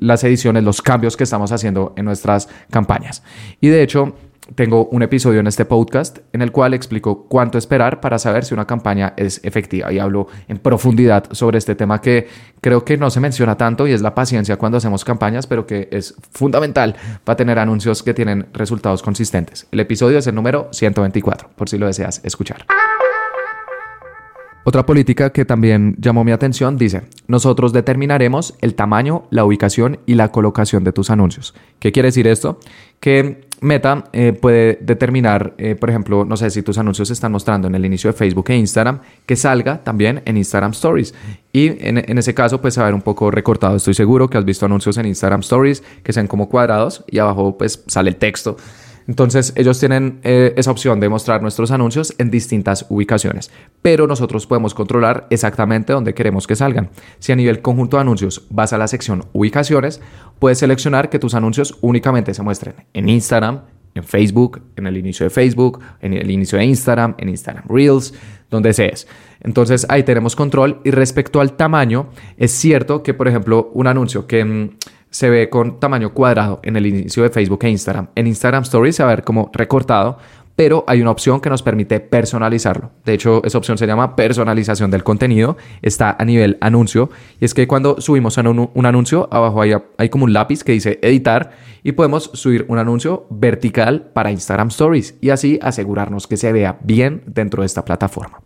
las 0.00 0.24
ediciones, 0.24 0.64
los 0.64 0.80
cambios 0.80 1.14
que 1.18 1.24
estamos 1.24 1.52
haciendo 1.52 1.92
en 1.98 2.06
nuestras 2.06 2.48
campañas. 2.70 3.22
Y 3.60 3.68
de 3.68 3.82
hecho, 3.82 4.14
tengo 4.54 4.86
un 4.86 5.02
episodio 5.02 5.40
en 5.40 5.46
este 5.46 5.64
podcast 5.64 6.18
en 6.32 6.42
el 6.42 6.52
cual 6.52 6.74
explico 6.74 7.26
cuánto 7.28 7.56
esperar 7.56 8.00
para 8.00 8.18
saber 8.18 8.44
si 8.44 8.52
una 8.52 8.66
campaña 8.66 9.14
es 9.16 9.40
efectiva 9.42 9.92
y 9.92 9.98
hablo 9.98 10.26
en 10.48 10.58
profundidad 10.58 11.24
sobre 11.32 11.58
este 11.58 11.74
tema 11.74 12.00
que 12.00 12.28
creo 12.60 12.84
que 12.84 12.98
no 12.98 13.08
se 13.10 13.20
menciona 13.20 13.56
tanto 13.56 13.86
y 13.86 13.92
es 13.92 14.02
la 14.02 14.14
paciencia 14.14 14.56
cuando 14.56 14.78
hacemos 14.78 15.04
campañas, 15.04 15.46
pero 15.46 15.66
que 15.66 15.88
es 15.90 16.14
fundamental 16.32 16.94
para 17.24 17.36
tener 17.36 17.58
anuncios 17.58 18.02
que 18.02 18.12
tienen 18.12 18.46
resultados 18.52 19.02
consistentes. 19.02 19.66
El 19.72 19.80
episodio 19.80 20.18
es 20.18 20.26
el 20.26 20.34
número 20.34 20.68
124, 20.72 21.50
por 21.56 21.68
si 21.68 21.78
lo 21.78 21.86
deseas 21.86 22.20
escuchar. 22.24 22.66
Otra 24.66 24.86
política 24.86 25.30
que 25.30 25.44
también 25.44 25.94
llamó 25.98 26.24
mi 26.24 26.32
atención 26.32 26.78
dice, 26.78 27.02
nosotros 27.28 27.74
determinaremos 27.74 28.54
el 28.62 28.74
tamaño, 28.74 29.24
la 29.28 29.44
ubicación 29.44 30.00
y 30.06 30.14
la 30.14 30.32
colocación 30.32 30.84
de 30.84 30.92
tus 30.92 31.10
anuncios. 31.10 31.54
¿Qué 31.80 31.92
quiere 31.92 32.08
decir 32.08 32.26
esto? 32.26 32.58
Que 32.98 33.46
Meta 33.64 34.04
eh, 34.12 34.32
puede 34.32 34.78
determinar, 34.80 35.54
eh, 35.58 35.74
por 35.74 35.90
ejemplo, 35.90 36.24
no 36.24 36.36
sé 36.36 36.50
si 36.50 36.62
tus 36.62 36.78
anuncios 36.78 37.08
se 37.08 37.14
están 37.14 37.32
mostrando 37.32 37.66
en 37.68 37.74
el 37.74 37.84
inicio 37.84 38.10
de 38.10 38.16
Facebook 38.16 38.46
e 38.50 38.56
Instagram, 38.56 39.00
que 39.26 39.36
salga 39.36 39.82
también 39.82 40.22
en 40.24 40.36
Instagram 40.36 40.72
Stories. 40.72 41.14
Y 41.52 41.68
en, 41.86 41.98
en, 41.98 42.18
ese 42.18 42.34
caso, 42.34 42.60
pues 42.60 42.74
se 42.74 42.80
va 42.80 42.86
a 42.86 42.90
ver 42.90 42.94
un 42.94 43.02
poco 43.02 43.30
recortado. 43.30 43.76
Estoy 43.76 43.94
seguro 43.94 44.28
que 44.28 44.38
has 44.38 44.44
visto 44.44 44.66
anuncios 44.66 44.96
en 44.98 45.06
Instagram 45.06 45.40
Stories 45.40 45.82
que 46.02 46.12
sean 46.12 46.26
como 46.26 46.48
cuadrados 46.48 47.04
y 47.08 47.18
abajo 47.18 47.56
pues 47.58 47.82
sale 47.86 48.10
el 48.10 48.16
texto. 48.16 48.56
Entonces 49.06 49.52
ellos 49.56 49.78
tienen 49.78 50.20
eh, 50.22 50.54
esa 50.56 50.70
opción 50.70 51.00
de 51.00 51.08
mostrar 51.08 51.42
nuestros 51.42 51.70
anuncios 51.70 52.14
en 52.18 52.30
distintas 52.30 52.86
ubicaciones, 52.88 53.50
pero 53.82 54.06
nosotros 54.06 54.46
podemos 54.46 54.74
controlar 54.74 55.26
exactamente 55.30 55.92
dónde 55.92 56.14
queremos 56.14 56.46
que 56.46 56.56
salgan. 56.56 56.90
Si 57.18 57.32
a 57.32 57.36
nivel 57.36 57.60
conjunto 57.60 57.96
de 57.96 58.02
anuncios 58.02 58.46
vas 58.50 58.72
a 58.72 58.78
la 58.78 58.88
sección 58.88 59.24
ubicaciones, 59.32 60.00
puedes 60.38 60.58
seleccionar 60.58 61.10
que 61.10 61.18
tus 61.18 61.34
anuncios 61.34 61.76
únicamente 61.80 62.32
se 62.34 62.42
muestren 62.42 62.74
en 62.94 63.08
Instagram, 63.08 63.62
en 63.94 64.04
Facebook, 64.04 64.60
en 64.76 64.86
el 64.86 64.96
inicio 64.96 65.24
de 65.24 65.30
Facebook, 65.30 65.80
en 66.00 66.14
el 66.14 66.30
inicio 66.30 66.58
de 66.58 66.64
Instagram, 66.64 67.14
en 67.18 67.28
Instagram 67.28 67.64
Reels, 67.68 68.14
donde 68.50 68.72
seas. 68.72 69.06
Entonces 69.40 69.86
ahí 69.88 70.02
tenemos 70.02 70.34
control 70.34 70.80
y 70.84 70.90
respecto 70.90 71.40
al 71.40 71.52
tamaño, 71.52 72.08
es 72.36 72.50
cierto 72.52 73.02
que 73.02 73.14
por 73.14 73.28
ejemplo 73.28 73.70
un 73.74 73.86
anuncio 73.86 74.26
que 74.26 74.44
mm, 74.44 74.70
se 75.14 75.30
ve 75.30 75.48
con 75.48 75.78
tamaño 75.78 76.12
cuadrado 76.12 76.58
en 76.64 76.74
el 76.74 76.86
inicio 76.86 77.22
de 77.22 77.30
Facebook 77.30 77.60
e 77.62 77.70
Instagram. 77.70 78.08
En 78.16 78.26
Instagram 78.26 78.64
Stories 78.64 78.96
se 78.96 79.04
va 79.04 79.12
a 79.12 79.14
ver 79.14 79.22
como 79.22 79.48
recortado, 79.52 80.18
pero 80.56 80.82
hay 80.88 81.00
una 81.02 81.12
opción 81.12 81.40
que 81.40 81.48
nos 81.48 81.62
permite 81.62 82.00
personalizarlo. 82.00 82.90
De 83.04 83.14
hecho, 83.14 83.40
esa 83.44 83.56
opción 83.56 83.78
se 83.78 83.86
llama 83.86 84.16
personalización 84.16 84.90
del 84.90 85.04
contenido. 85.04 85.56
Está 85.82 86.16
a 86.18 86.24
nivel 86.24 86.58
anuncio. 86.60 87.10
Y 87.40 87.44
es 87.44 87.54
que 87.54 87.68
cuando 87.68 88.00
subimos 88.00 88.36
un, 88.38 88.70
un 88.74 88.86
anuncio, 88.86 89.28
abajo 89.30 89.62
hay, 89.62 90.08
como 90.10 90.24
un 90.24 90.32
lápiz 90.32 90.64
que 90.64 90.72
dice 90.72 90.98
editar 91.00 91.52
y 91.84 91.92
podemos 91.92 92.32
subir 92.34 92.64
un 92.66 92.78
anuncio 92.78 93.28
vertical 93.30 94.10
para 94.12 94.32
Instagram 94.32 94.68
Stories 94.68 95.14
y 95.20 95.30
así 95.30 95.60
asegurarnos 95.62 96.26
que 96.26 96.36
se 96.36 96.52
vea 96.52 96.76
bien 96.82 97.22
dentro 97.26 97.62
de 97.62 97.66
esta 97.66 97.84
plataforma. 97.84 98.40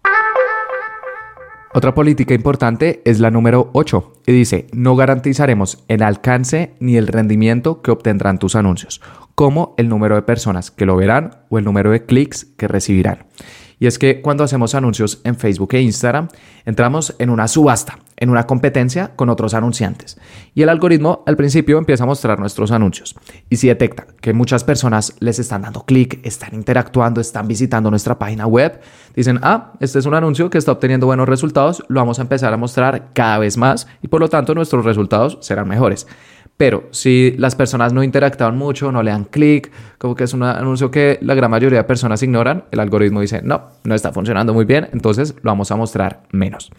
Otra 1.74 1.94
política 1.94 2.32
importante 2.32 3.02
es 3.04 3.20
la 3.20 3.30
número 3.30 3.68
8 3.74 4.22
y 4.26 4.32
dice, 4.32 4.68
no 4.72 4.96
garantizaremos 4.96 5.84
el 5.88 6.02
alcance 6.02 6.74
ni 6.80 6.96
el 6.96 7.06
rendimiento 7.06 7.82
que 7.82 7.90
obtendrán 7.90 8.38
tus 8.38 8.56
anuncios, 8.56 9.02
como 9.34 9.74
el 9.76 9.90
número 9.90 10.14
de 10.14 10.22
personas 10.22 10.70
que 10.70 10.86
lo 10.86 10.96
verán 10.96 11.42
o 11.50 11.58
el 11.58 11.64
número 11.64 11.90
de 11.90 12.06
clics 12.06 12.46
que 12.56 12.68
recibirán. 12.68 13.26
Y 13.80 13.86
es 13.86 13.98
que 13.98 14.20
cuando 14.20 14.44
hacemos 14.44 14.74
anuncios 14.74 15.20
en 15.24 15.36
Facebook 15.36 15.74
e 15.74 15.80
Instagram, 15.80 16.28
entramos 16.64 17.14
en 17.18 17.30
una 17.30 17.46
subasta, 17.46 17.98
en 18.16 18.30
una 18.30 18.46
competencia 18.46 19.12
con 19.14 19.28
otros 19.28 19.54
anunciantes. 19.54 20.18
Y 20.54 20.62
el 20.62 20.68
algoritmo 20.68 21.22
al 21.26 21.36
principio 21.36 21.78
empieza 21.78 22.04
a 22.04 22.06
mostrar 22.06 22.40
nuestros 22.40 22.72
anuncios. 22.72 23.14
Y 23.48 23.56
si 23.56 23.68
detecta 23.68 24.06
que 24.20 24.32
muchas 24.32 24.64
personas 24.64 25.14
les 25.20 25.38
están 25.38 25.62
dando 25.62 25.84
clic, 25.84 26.20
están 26.24 26.54
interactuando, 26.54 27.20
están 27.20 27.46
visitando 27.46 27.90
nuestra 27.90 28.18
página 28.18 28.46
web, 28.46 28.80
dicen, 29.14 29.38
ah, 29.42 29.72
este 29.80 30.00
es 30.00 30.06
un 30.06 30.14
anuncio 30.14 30.50
que 30.50 30.58
está 30.58 30.72
obteniendo 30.72 31.06
buenos 31.06 31.28
resultados, 31.28 31.84
lo 31.88 32.00
vamos 32.00 32.18
a 32.18 32.22
empezar 32.22 32.52
a 32.52 32.56
mostrar 32.56 33.10
cada 33.12 33.38
vez 33.38 33.56
más 33.56 33.86
y 34.02 34.08
por 34.08 34.20
lo 34.20 34.28
tanto 34.28 34.54
nuestros 34.54 34.84
resultados 34.84 35.38
serán 35.40 35.68
mejores. 35.68 36.06
Pero 36.58 36.88
si 36.90 37.36
las 37.38 37.54
personas 37.54 37.92
no 37.92 38.02
interactúan 38.02 38.58
mucho, 38.58 38.90
no 38.90 39.04
le 39.04 39.12
dan 39.12 39.24
clic, 39.24 39.70
como 39.96 40.16
que 40.16 40.24
es 40.24 40.34
un 40.34 40.42
anuncio 40.42 40.90
que 40.90 41.18
la 41.22 41.34
gran 41.34 41.52
mayoría 41.52 41.78
de 41.78 41.84
personas 41.84 42.20
ignoran, 42.24 42.64
el 42.72 42.80
algoritmo 42.80 43.20
dice, 43.20 43.42
no, 43.42 43.68
no 43.84 43.94
está 43.94 44.12
funcionando 44.12 44.52
muy 44.52 44.64
bien, 44.64 44.88
entonces 44.92 45.36
lo 45.42 45.52
vamos 45.52 45.70
a 45.70 45.76
mostrar 45.76 46.24
menos. 46.32 46.72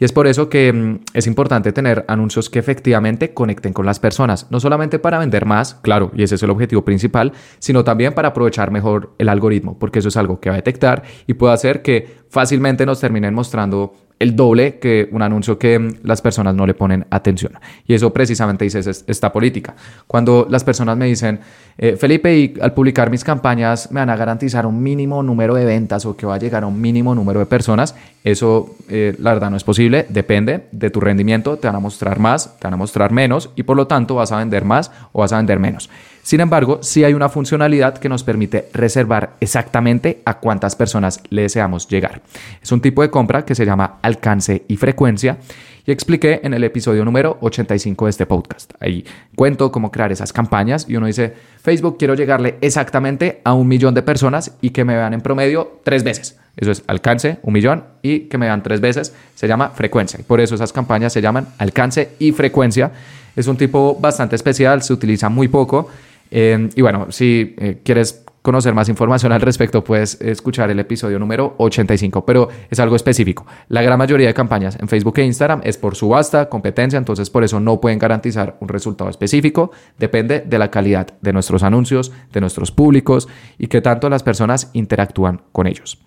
Y 0.00 0.04
es 0.04 0.10
por 0.10 0.26
eso 0.26 0.48
que 0.48 0.72
mm, 0.72 1.00
es 1.14 1.28
importante 1.28 1.70
tener 1.72 2.04
anuncios 2.08 2.50
que 2.50 2.58
efectivamente 2.58 3.32
conecten 3.32 3.72
con 3.72 3.86
las 3.86 4.00
personas, 4.00 4.48
no 4.50 4.58
solamente 4.58 4.98
para 4.98 5.20
vender 5.20 5.46
más, 5.46 5.74
claro, 5.74 6.10
y 6.16 6.24
ese 6.24 6.34
es 6.34 6.42
el 6.42 6.50
objetivo 6.50 6.84
principal, 6.84 7.32
sino 7.60 7.84
también 7.84 8.14
para 8.14 8.28
aprovechar 8.28 8.72
mejor 8.72 9.14
el 9.18 9.28
algoritmo, 9.28 9.78
porque 9.78 10.00
eso 10.00 10.08
es 10.08 10.16
algo 10.16 10.40
que 10.40 10.50
va 10.50 10.56
a 10.56 10.58
detectar 10.58 11.04
y 11.28 11.34
puede 11.34 11.54
hacer 11.54 11.82
que 11.82 12.18
fácilmente 12.30 12.84
nos 12.84 12.98
terminen 12.98 13.32
mostrando 13.32 13.94
el 14.20 14.36
doble 14.36 14.78
que 14.78 15.08
un 15.10 15.22
anuncio 15.22 15.58
que 15.58 15.96
las 16.02 16.20
personas 16.20 16.54
no 16.54 16.66
le 16.66 16.74
ponen 16.74 17.06
atención. 17.10 17.54
Y 17.86 17.94
eso 17.94 18.12
precisamente 18.12 18.64
dice 18.64 18.78
esta 19.06 19.32
política. 19.32 19.74
Cuando 20.06 20.46
las 20.48 20.62
personas 20.62 20.96
me 20.98 21.06
dicen, 21.06 21.40
eh, 21.78 21.96
Felipe, 21.96 22.36
y 22.36 22.54
al 22.60 22.74
publicar 22.74 23.10
mis 23.10 23.24
campañas 23.24 23.90
me 23.90 24.00
van 24.00 24.10
a 24.10 24.16
garantizar 24.16 24.66
un 24.66 24.82
mínimo 24.82 25.22
número 25.22 25.54
de 25.54 25.64
ventas 25.64 26.04
o 26.04 26.16
que 26.18 26.26
va 26.26 26.34
a 26.34 26.38
llegar 26.38 26.64
a 26.64 26.66
un 26.66 26.78
mínimo 26.78 27.14
número 27.14 27.40
de 27.40 27.46
personas, 27.46 27.94
eso 28.22 28.76
eh, 28.90 29.16
la 29.18 29.32
verdad 29.32 29.50
no 29.50 29.56
es 29.56 29.64
posible, 29.64 30.04
depende 30.10 30.66
de 30.70 30.90
tu 30.90 31.00
rendimiento, 31.00 31.56
te 31.56 31.66
van 31.68 31.76
a 31.76 31.80
mostrar 31.80 32.18
más, 32.18 32.58
te 32.58 32.66
van 32.66 32.74
a 32.74 32.76
mostrar 32.76 33.12
menos 33.12 33.48
y 33.56 33.62
por 33.62 33.78
lo 33.78 33.86
tanto 33.86 34.16
vas 34.16 34.32
a 34.32 34.36
vender 34.36 34.66
más 34.66 34.92
o 35.12 35.20
vas 35.20 35.32
a 35.32 35.38
vender 35.38 35.58
menos. 35.58 35.88
Sin 36.22 36.40
embargo, 36.40 36.80
sí 36.82 37.02
hay 37.04 37.14
una 37.14 37.28
funcionalidad 37.28 37.98
que 37.98 38.08
nos 38.08 38.24
permite 38.24 38.68
reservar 38.72 39.36
exactamente 39.40 40.22
a 40.24 40.38
cuántas 40.38 40.76
personas 40.76 41.22
le 41.30 41.42
deseamos 41.42 41.88
llegar. 41.88 42.22
Es 42.62 42.70
un 42.72 42.80
tipo 42.80 43.02
de 43.02 43.10
compra 43.10 43.44
que 43.44 43.54
se 43.54 43.64
llama 43.64 43.98
alcance 44.02 44.64
y 44.68 44.76
frecuencia 44.76 45.38
y 45.86 45.92
expliqué 45.92 46.40
en 46.42 46.54
el 46.54 46.64
episodio 46.64 47.04
número 47.04 47.38
85 47.40 48.04
de 48.04 48.10
este 48.10 48.26
podcast. 48.26 48.72
Ahí 48.80 49.04
cuento 49.34 49.72
cómo 49.72 49.90
crear 49.90 50.12
esas 50.12 50.32
campañas 50.32 50.86
y 50.88 50.96
uno 50.96 51.06
dice, 51.06 51.34
Facebook 51.62 51.96
quiero 51.98 52.14
llegarle 52.14 52.58
exactamente 52.60 53.40
a 53.44 53.54
un 53.54 53.66
millón 53.66 53.94
de 53.94 54.02
personas 54.02 54.52
y 54.60 54.70
que 54.70 54.84
me 54.84 54.94
vean 54.94 55.14
en 55.14 55.20
promedio 55.20 55.80
tres 55.84 56.04
veces. 56.04 56.38
Eso 56.56 56.70
es 56.70 56.82
alcance, 56.86 57.38
un 57.42 57.54
millón, 57.54 57.84
y 58.02 58.20
que 58.20 58.36
me 58.36 58.46
vean 58.46 58.62
tres 58.62 58.80
veces 58.80 59.14
se 59.34 59.48
llama 59.48 59.70
frecuencia. 59.70 60.20
Por 60.26 60.40
eso 60.40 60.54
esas 60.54 60.72
campañas 60.72 61.12
se 61.12 61.22
llaman 61.22 61.48
alcance 61.58 62.10
y 62.18 62.32
frecuencia. 62.32 62.92
Es 63.36 63.46
un 63.46 63.56
tipo 63.56 63.96
bastante 63.98 64.36
especial, 64.36 64.82
se 64.82 64.92
utiliza 64.92 65.28
muy 65.28 65.48
poco 65.48 65.88
Em, 66.30 66.70
y 66.74 66.82
bueno, 66.82 67.06
si 67.10 67.54
eh, 67.58 67.80
quieres 67.84 68.24
conocer 68.42 68.74
más 68.74 68.88
información 68.88 69.32
al 69.32 69.40
respecto, 69.40 69.84
puedes 69.84 70.20
escuchar 70.20 70.70
el 70.70 70.78
episodio 70.78 71.18
número 71.18 71.54
85, 71.58 72.24
pero 72.24 72.48
es 72.70 72.80
algo 72.80 72.96
específico. 72.96 73.46
La 73.68 73.82
gran 73.82 73.98
mayoría 73.98 74.28
de 74.28 74.34
campañas 74.34 74.78
en 74.80 74.88
Facebook 74.88 75.18
e 75.18 75.24
Instagram 75.24 75.60
es 75.64 75.76
por 75.76 75.94
subasta, 75.94 76.48
competencia, 76.48 76.96
entonces 76.96 77.28
por 77.30 77.44
eso 77.44 77.60
no 77.60 77.80
pueden 77.80 77.98
garantizar 77.98 78.56
un 78.60 78.68
resultado 78.68 79.10
específico. 79.10 79.72
Depende 79.98 80.40
de 80.40 80.58
la 80.58 80.70
calidad 80.70 81.08
de 81.20 81.32
nuestros 81.32 81.62
anuncios, 81.62 82.12
de 82.32 82.40
nuestros 82.40 82.72
públicos 82.72 83.28
y 83.58 83.66
qué 83.66 83.80
tanto 83.80 84.08
las 84.08 84.22
personas 84.22 84.70
interactúan 84.72 85.42
con 85.52 85.66
ellos. 85.66 85.98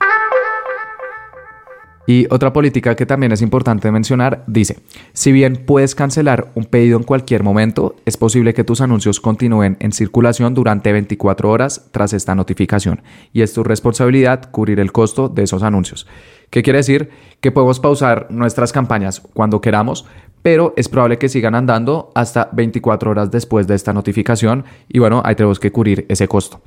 Y 2.05 2.27
otra 2.29 2.51
política 2.51 2.95
que 2.95 3.05
también 3.05 3.31
es 3.31 3.41
importante 3.41 3.91
mencionar 3.91 4.43
dice, 4.45 4.79
si 5.13 5.31
bien 5.31 5.63
puedes 5.65 5.95
cancelar 5.95 6.51
un 6.53 6.65
pedido 6.65 6.97
en 6.97 7.03
cualquier 7.03 7.43
momento, 7.43 7.95
es 8.05 8.17
posible 8.17 8.53
que 8.53 8.65
tus 8.65 8.81
anuncios 8.81 9.21
continúen 9.21 9.77
en 9.79 9.93
circulación 9.93 10.53
durante 10.53 10.91
24 10.91 11.49
horas 11.49 11.87
tras 11.91 12.11
esta 12.11 12.35
notificación 12.35 13.01
y 13.31 13.41
es 13.41 13.53
tu 13.53 13.63
responsabilidad 13.63 14.51
cubrir 14.51 14.79
el 14.79 14.91
costo 14.91 15.29
de 15.29 15.43
esos 15.43 15.63
anuncios. 15.63 16.05
¿Qué 16.49 16.61
quiere 16.61 16.77
decir? 16.77 17.09
Que 17.39 17.51
podemos 17.51 17.79
pausar 17.79 18.27
nuestras 18.29 18.71
campañas 18.73 19.21
cuando 19.33 19.61
queramos, 19.61 20.05
pero 20.41 20.73
es 20.75 20.89
probable 20.89 21.17
que 21.17 21.29
sigan 21.29 21.55
andando 21.55 22.11
hasta 22.15 22.49
24 22.51 23.11
horas 23.11 23.31
después 23.31 23.65
de 23.65 23.75
esta 23.75 23.93
notificación 23.93 24.65
y 24.89 24.99
bueno, 24.99 25.21
ahí 25.25 25.35
tenemos 25.35 25.59
que 25.59 25.71
cubrir 25.71 26.05
ese 26.09 26.27
costo. 26.27 26.61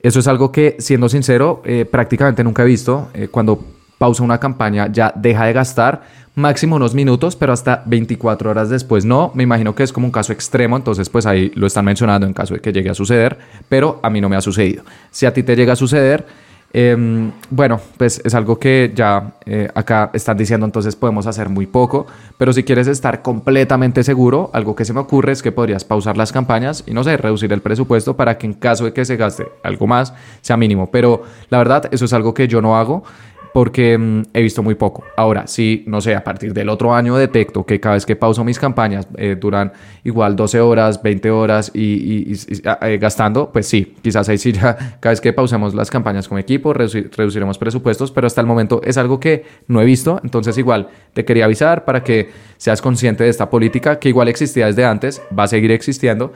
Eso 0.00 0.18
es 0.18 0.26
algo 0.26 0.50
que, 0.50 0.74
siendo 0.80 1.08
sincero, 1.08 1.62
eh, 1.64 1.84
prácticamente 1.84 2.42
nunca 2.42 2.64
he 2.64 2.66
visto. 2.66 3.08
Eh, 3.14 3.28
cuando 3.28 3.64
pausa 4.02 4.24
una 4.24 4.38
campaña, 4.38 4.88
ya 4.90 5.12
deja 5.14 5.44
de 5.44 5.52
gastar 5.52 6.02
máximo 6.34 6.74
unos 6.74 6.92
minutos, 6.92 7.36
pero 7.36 7.52
hasta 7.52 7.84
24 7.86 8.50
horas 8.50 8.68
después 8.68 9.04
no. 9.04 9.30
Me 9.32 9.44
imagino 9.44 9.76
que 9.76 9.84
es 9.84 9.92
como 9.92 10.06
un 10.06 10.10
caso 10.10 10.32
extremo, 10.32 10.76
entonces 10.76 11.08
pues 11.08 11.24
ahí 11.24 11.52
lo 11.54 11.68
están 11.68 11.84
mencionando 11.84 12.26
en 12.26 12.32
caso 12.32 12.54
de 12.54 12.60
que 12.60 12.72
llegue 12.72 12.90
a 12.90 12.94
suceder, 12.94 13.38
pero 13.68 14.00
a 14.02 14.10
mí 14.10 14.20
no 14.20 14.28
me 14.28 14.34
ha 14.34 14.40
sucedido. 14.40 14.82
Si 15.12 15.24
a 15.24 15.32
ti 15.32 15.44
te 15.44 15.54
llega 15.54 15.74
a 15.74 15.76
suceder, 15.76 16.26
em, 16.72 17.30
bueno, 17.48 17.80
pues 17.96 18.20
es 18.24 18.34
algo 18.34 18.58
que 18.58 18.90
ya 18.92 19.34
eh, 19.46 19.68
acá 19.72 20.10
están 20.14 20.36
diciendo, 20.36 20.66
entonces 20.66 20.96
podemos 20.96 21.28
hacer 21.28 21.48
muy 21.48 21.66
poco, 21.66 22.08
pero 22.38 22.52
si 22.52 22.64
quieres 22.64 22.88
estar 22.88 23.22
completamente 23.22 24.02
seguro, 24.02 24.50
algo 24.52 24.74
que 24.74 24.84
se 24.84 24.92
me 24.92 24.98
ocurre 24.98 25.30
es 25.30 25.42
que 25.42 25.52
podrías 25.52 25.84
pausar 25.84 26.16
las 26.16 26.32
campañas 26.32 26.82
y 26.88 26.92
no 26.92 27.04
sé, 27.04 27.16
reducir 27.16 27.52
el 27.52 27.60
presupuesto 27.60 28.16
para 28.16 28.36
que 28.36 28.46
en 28.48 28.54
caso 28.54 28.84
de 28.84 28.92
que 28.92 29.04
se 29.04 29.16
gaste 29.16 29.46
algo 29.62 29.86
más 29.86 30.12
sea 30.40 30.56
mínimo, 30.56 30.90
pero 30.90 31.22
la 31.50 31.58
verdad 31.58 31.88
eso 31.92 32.04
es 32.04 32.12
algo 32.12 32.34
que 32.34 32.48
yo 32.48 32.60
no 32.60 32.76
hago 32.76 33.04
porque 33.52 33.98
mm, 33.98 34.22
he 34.32 34.42
visto 34.42 34.62
muy 34.62 34.74
poco. 34.74 35.04
Ahora, 35.16 35.46
si, 35.46 35.84
no 35.86 36.00
sé, 36.00 36.14
a 36.14 36.24
partir 36.24 36.52
del 36.52 36.68
otro 36.68 36.94
año 36.94 37.16
detecto 37.16 37.64
que 37.64 37.80
cada 37.80 37.94
vez 37.94 38.06
que 38.06 38.16
pauso 38.16 38.44
mis 38.44 38.58
campañas 38.58 39.06
eh, 39.16 39.36
duran 39.38 39.72
igual 40.04 40.36
12 40.36 40.60
horas, 40.60 41.02
20 41.02 41.30
horas 41.30 41.70
y, 41.74 42.32
ah, 42.64 42.78
eh, 42.82 42.98
gastando, 42.98 43.50
pues 43.52 43.66
sí, 43.66 43.94
quizás 44.02 44.28
ahí 44.28 44.38
sí 44.38 44.52
ya 44.52 44.76
cada 45.00 45.12
vez 45.12 45.20
que 45.20 45.32
pausemos 45.32 45.74
las 45.74 45.90
campañas 45.90 46.28
como 46.28 46.38
equipo 46.38 46.72
reduciremos 46.72 47.58
presupuestos, 47.58 48.10
pero 48.10 48.26
hasta 48.26 48.40
el 48.40 48.46
momento 48.46 48.80
es 48.84 48.96
algo 48.96 49.20
que 49.20 49.44
no 49.68 49.80
he 49.80 49.84
visto, 49.84 50.20
entonces 50.24 50.56
igual 50.58 50.88
te 51.12 51.24
quería 51.24 51.44
avisar 51.44 51.84
para 51.84 52.02
que 52.02 52.30
seas 52.56 52.80
consciente 52.80 53.24
de 53.24 53.30
esta 53.30 53.50
política 53.50 53.98
que 53.98 54.08
igual 54.08 54.28
existía 54.28 54.66
desde 54.66 54.84
antes, 54.84 55.22
va 55.36 55.44
a 55.44 55.48
seguir 55.48 55.70
existiendo 55.72 56.32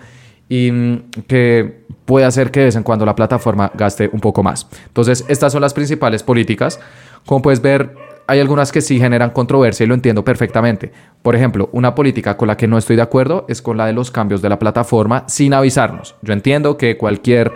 y 0.48 0.70
mm, 0.70 1.10
que 1.26 1.86
puede 2.04 2.24
hacer 2.24 2.50
que 2.50 2.60
de 2.60 2.66
vez 2.66 2.76
en 2.76 2.82
cuando 2.82 3.04
la 3.04 3.14
plataforma 3.14 3.70
gaste 3.74 4.08
un 4.12 4.20
poco 4.20 4.42
más. 4.42 4.66
Entonces, 4.86 5.24
estas 5.28 5.52
son 5.52 5.60
las 5.60 5.74
principales 5.74 6.22
políticas. 6.22 6.80
Como 7.26 7.42
puedes 7.42 7.60
ver, 7.60 7.94
hay 8.28 8.40
algunas 8.40 8.72
que 8.72 8.80
sí 8.80 8.98
generan 8.98 9.30
controversia 9.30 9.84
y 9.84 9.86
lo 9.86 9.94
entiendo 9.94 10.24
perfectamente. 10.24 10.92
Por 11.22 11.34
ejemplo, 11.34 11.68
una 11.72 11.94
política 11.94 12.36
con 12.36 12.48
la 12.48 12.56
que 12.56 12.66
no 12.66 12.78
estoy 12.78 12.96
de 12.96 13.02
acuerdo 13.02 13.44
es 13.48 13.62
con 13.62 13.76
la 13.76 13.86
de 13.86 13.92
los 13.92 14.10
cambios 14.10 14.42
de 14.42 14.48
la 14.48 14.58
plataforma 14.58 15.24
sin 15.26 15.54
avisarnos. 15.54 16.14
Yo 16.22 16.32
entiendo 16.32 16.76
que 16.76 16.96
cualquier 16.96 17.52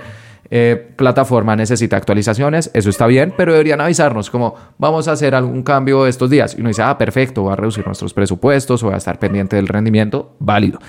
eh, 0.53 0.93
plataforma 0.97 1.55
necesita 1.55 1.97
actualizaciones, 1.97 2.73
eso 2.75 2.91
está 2.91 3.07
bien, 3.07 3.33
pero 3.37 3.53
deberían 3.53 3.81
avisarnos 3.81 4.31
como 4.31 4.57
vamos 4.79 5.07
a 5.07 5.13
hacer 5.13 5.37
algún 5.37 5.63
cambio 5.63 6.09
estos 6.09 6.29
días. 6.29 6.57
Y 6.57 6.61
uno 6.61 6.69
dice, 6.69 6.83
ah, 6.83 6.99
perfecto, 6.99 7.45
va 7.45 7.53
a 7.53 7.57
reducir 7.57 7.87
nuestros 7.87 8.13
presupuestos 8.13 8.83
o 8.83 8.89
va 8.89 8.95
a 8.95 8.99
estar 8.99 9.19
pendiente 9.21 9.57
del 9.57 9.69
rendimiento, 9.69 10.35
válido 10.41 10.81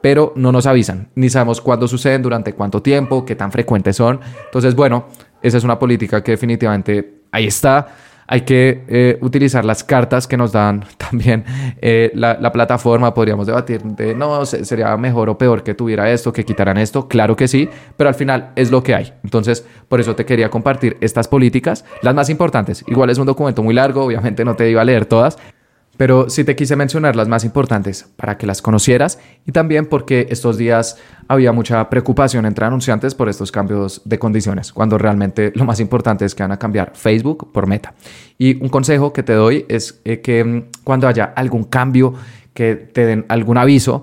pero 0.00 0.32
no 0.36 0.52
nos 0.52 0.66
avisan, 0.66 1.08
ni 1.14 1.28
sabemos 1.28 1.60
cuándo 1.60 1.86
suceden, 1.88 2.22
durante 2.22 2.54
cuánto 2.54 2.82
tiempo, 2.82 3.24
qué 3.24 3.36
tan 3.36 3.52
frecuentes 3.52 3.96
son. 3.96 4.20
Entonces, 4.46 4.74
bueno, 4.74 5.06
esa 5.42 5.58
es 5.58 5.64
una 5.64 5.78
política 5.78 6.22
que 6.22 6.32
definitivamente 6.32 7.22
ahí 7.32 7.46
está. 7.46 7.88
Hay 8.32 8.42
que 8.42 8.84
eh, 8.86 9.18
utilizar 9.22 9.64
las 9.64 9.82
cartas 9.82 10.28
que 10.28 10.36
nos 10.36 10.52
dan 10.52 10.84
también 10.96 11.44
eh, 11.82 12.12
la, 12.14 12.52
plataforma. 12.52 13.12
Podríamos 13.12 13.46
debatir 13.46 13.82
de, 13.82 14.14
no, 14.14 14.46
sería 14.46 14.96
mejor 14.96 15.28
o 15.28 15.36
peor 15.36 15.64
que 15.64 15.74
tuviera 15.74 16.08
esto, 16.10 16.32
que 16.32 16.44
quitaran 16.44 16.78
esto. 16.78 17.08
Claro 17.08 17.34
que 17.34 17.48
sí, 17.48 17.68
pero 17.96 18.08
al 18.08 18.14
final 18.14 18.52
es 18.54 18.70
lo 18.70 18.84
que 18.84 18.94
hay. 18.94 19.12
Entonces, 19.24 19.66
por 19.88 19.98
eso 19.98 20.14
te 20.14 20.24
quería 20.24 20.48
compartir 20.48 20.96
estas 21.00 21.26
políticas, 21.26 21.84
las 22.02 22.14
más 22.14 22.30
importantes. 22.30 22.84
Igual 22.86 23.10
es 23.10 23.18
un 23.18 23.26
documento 23.26 23.64
muy 23.64 23.74
largo, 23.74 24.04
obviamente 24.04 24.44
no 24.44 24.54
te 24.54 24.70
iba 24.70 24.80
a 24.80 24.84
leer 24.84 25.06
todas, 25.06 25.36
pero 26.00 26.30
sí 26.30 26.44
te 26.44 26.56
quise 26.56 26.76
mencionar 26.76 27.14
las 27.14 27.28
más 27.28 27.44
importantes 27.44 28.06
para 28.16 28.38
que 28.38 28.46
las 28.46 28.62
conocieras 28.62 29.18
y 29.46 29.52
también 29.52 29.84
porque 29.84 30.28
estos 30.30 30.56
días 30.56 30.96
había 31.28 31.52
mucha 31.52 31.90
preocupación 31.90 32.46
entre 32.46 32.64
anunciantes 32.64 33.14
por 33.14 33.28
estos 33.28 33.52
cambios 33.52 34.00
de 34.06 34.18
condiciones, 34.18 34.72
cuando 34.72 34.96
realmente 34.96 35.52
lo 35.54 35.66
más 35.66 35.78
importante 35.78 36.24
es 36.24 36.34
que 36.34 36.42
van 36.42 36.52
a 36.52 36.58
cambiar 36.58 36.92
Facebook 36.94 37.52
por 37.52 37.66
Meta. 37.66 37.92
Y 38.38 38.62
un 38.62 38.70
consejo 38.70 39.12
que 39.12 39.22
te 39.22 39.34
doy 39.34 39.66
es 39.68 40.00
eh, 40.06 40.22
que 40.22 40.42
mm, 40.42 40.70
cuando 40.84 41.06
haya 41.06 41.34
algún 41.36 41.64
cambio, 41.64 42.14
que 42.54 42.76
te 42.76 43.04
den 43.04 43.26
algún 43.28 43.58
aviso, 43.58 44.02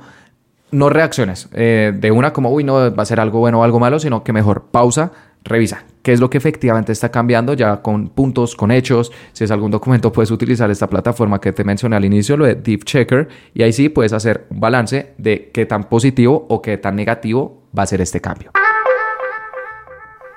no 0.70 0.90
reacciones 0.90 1.50
eh, 1.54 1.94
de 2.00 2.12
una 2.12 2.32
como, 2.32 2.52
uy, 2.52 2.64
no 2.64 2.94
va 2.96 3.02
a 3.02 3.06
ser 3.08 3.20
algo 3.20 3.40
bueno 3.40 3.62
o 3.62 3.64
algo 3.64 3.80
malo, 3.80 3.98
sino 3.98 4.24
que 4.24 4.34
mejor 4.34 4.66
pausa, 4.70 5.14
revisa 5.44 5.86
qué 6.08 6.14
es 6.14 6.22
lo 6.22 6.30
que 6.30 6.38
efectivamente 6.38 6.94
está 6.94 7.12
cambiando 7.12 7.54
ya 7.54 7.82
con 7.82 8.08
puntos, 8.08 8.56
con 8.56 8.72
hechos. 8.72 9.12
Si 9.34 9.44
es 9.44 9.52
algún 9.52 9.72
documento, 9.72 10.10
puedes 10.10 10.32
utilizar 10.32 10.72
esta 10.72 10.88
plataforma 10.88 11.42
que 11.42 11.52
te 11.52 11.66
mencioné 11.66 11.98
al 11.98 12.06
inicio, 12.06 12.38
lo 12.38 12.46
de 12.46 12.56
Deep 12.56 12.86
Checker, 12.86 13.28
y 13.54 13.62
ahí 13.62 13.74
sí 13.74 13.90
puedes 13.90 14.14
hacer 14.14 14.46
un 14.50 14.62
balance 14.62 15.16
de 15.18 15.52
qué 15.54 15.66
tan 15.66 15.90
positivo 15.90 16.46
o 16.48 16.62
qué 16.62 16.78
tan 16.78 16.96
negativo 16.96 17.64
va 17.78 17.84
a 17.84 17.88
ser 17.88 18.00
este 18.00 18.22
cambio. 18.22 18.52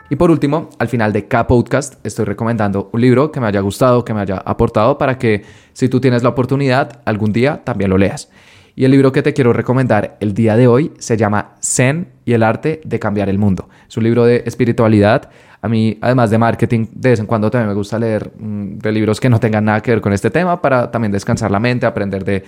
Y 0.09 0.17
por 0.17 0.33
último, 0.33 0.71
al 0.81 0.89
final 0.89 1.13
de 1.13 1.29
cada 1.29 1.47
podcast 1.47 2.05
estoy 2.05 2.25
recomendando 2.25 2.91
un 2.93 3.01
libro 3.01 3.31
que 3.31 3.39
me 3.39 3.47
haya 3.47 3.61
gustado, 3.61 4.05
que 4.05 4.13
me 4.13 4.23
haya 4.23 4.39
aportado 4.39 4.99
para 4.99 5.19
que 5.19 5.45
si 5.73 5.89
tú 5.89 6.01
tienes 6.01 6.25
la 6.25 6.31
oportunidad, 6.31 7.01
algún 7.05 7.33
día 7.33 7.63
también 7.63 7.91
lo 7.91 7.97
leas. 7.97 8.29
Y 8.81 8.87
el 8.87 8.93
libro 8.93 9.13
que 9.13 9.23
te 9.23 9.35
quiero 9.35 9.53
recomendar 9.53 10.17
el 10.21 10.33
día 10.33 10.57
de 10.57 10.67
hoy 10.67 10.93
se 10.99 11.19
llama 11.19 11.51
Zen 11.63 12.09
y 12.25 12.33
el 12.33 12.43
arte 12.43 12.81
de 12.83 12.99
cambiar 12.99 13.29
el 13.29 13.37
mundo. 13.37 13.69
Es 13.87 13.95
un 13.99 14.05
libro 14.05 14.25
de 14.25 14.43
espiritualidad. 14.47 15.29
A 15.61 15.69
mí, 15.69 15.99
además 16.01 16.31
de 16.31 16.39
marketing, 16.39 16.87
de 16.91 17.11
vez 17.11 17.21
en 17.21 17.27
cuando 17.27 17.51
también 17.51 17.69
me 17.69 17.75
gusta 17.75 17.99
leer 17.99 18.33
mm, 18.39 18.79
de 18.79 18.93
libros 18.93 19.21
que 19.21 19.29
no 19.29 19.39
tengan 19.39 19.67
nada 19.67 19.83
que 19.83 19.91
ver 19.91 20.01
con 20.01 20.15
este 20.15 20.31
tema 20.31 20.63
para 20.63 20.91
también 20.91 21.13
descansar 21.13 21.51
la 21.51 21.61
mente, 21.61 21.85
aprender 21.85 22.25
de 22.25 22.43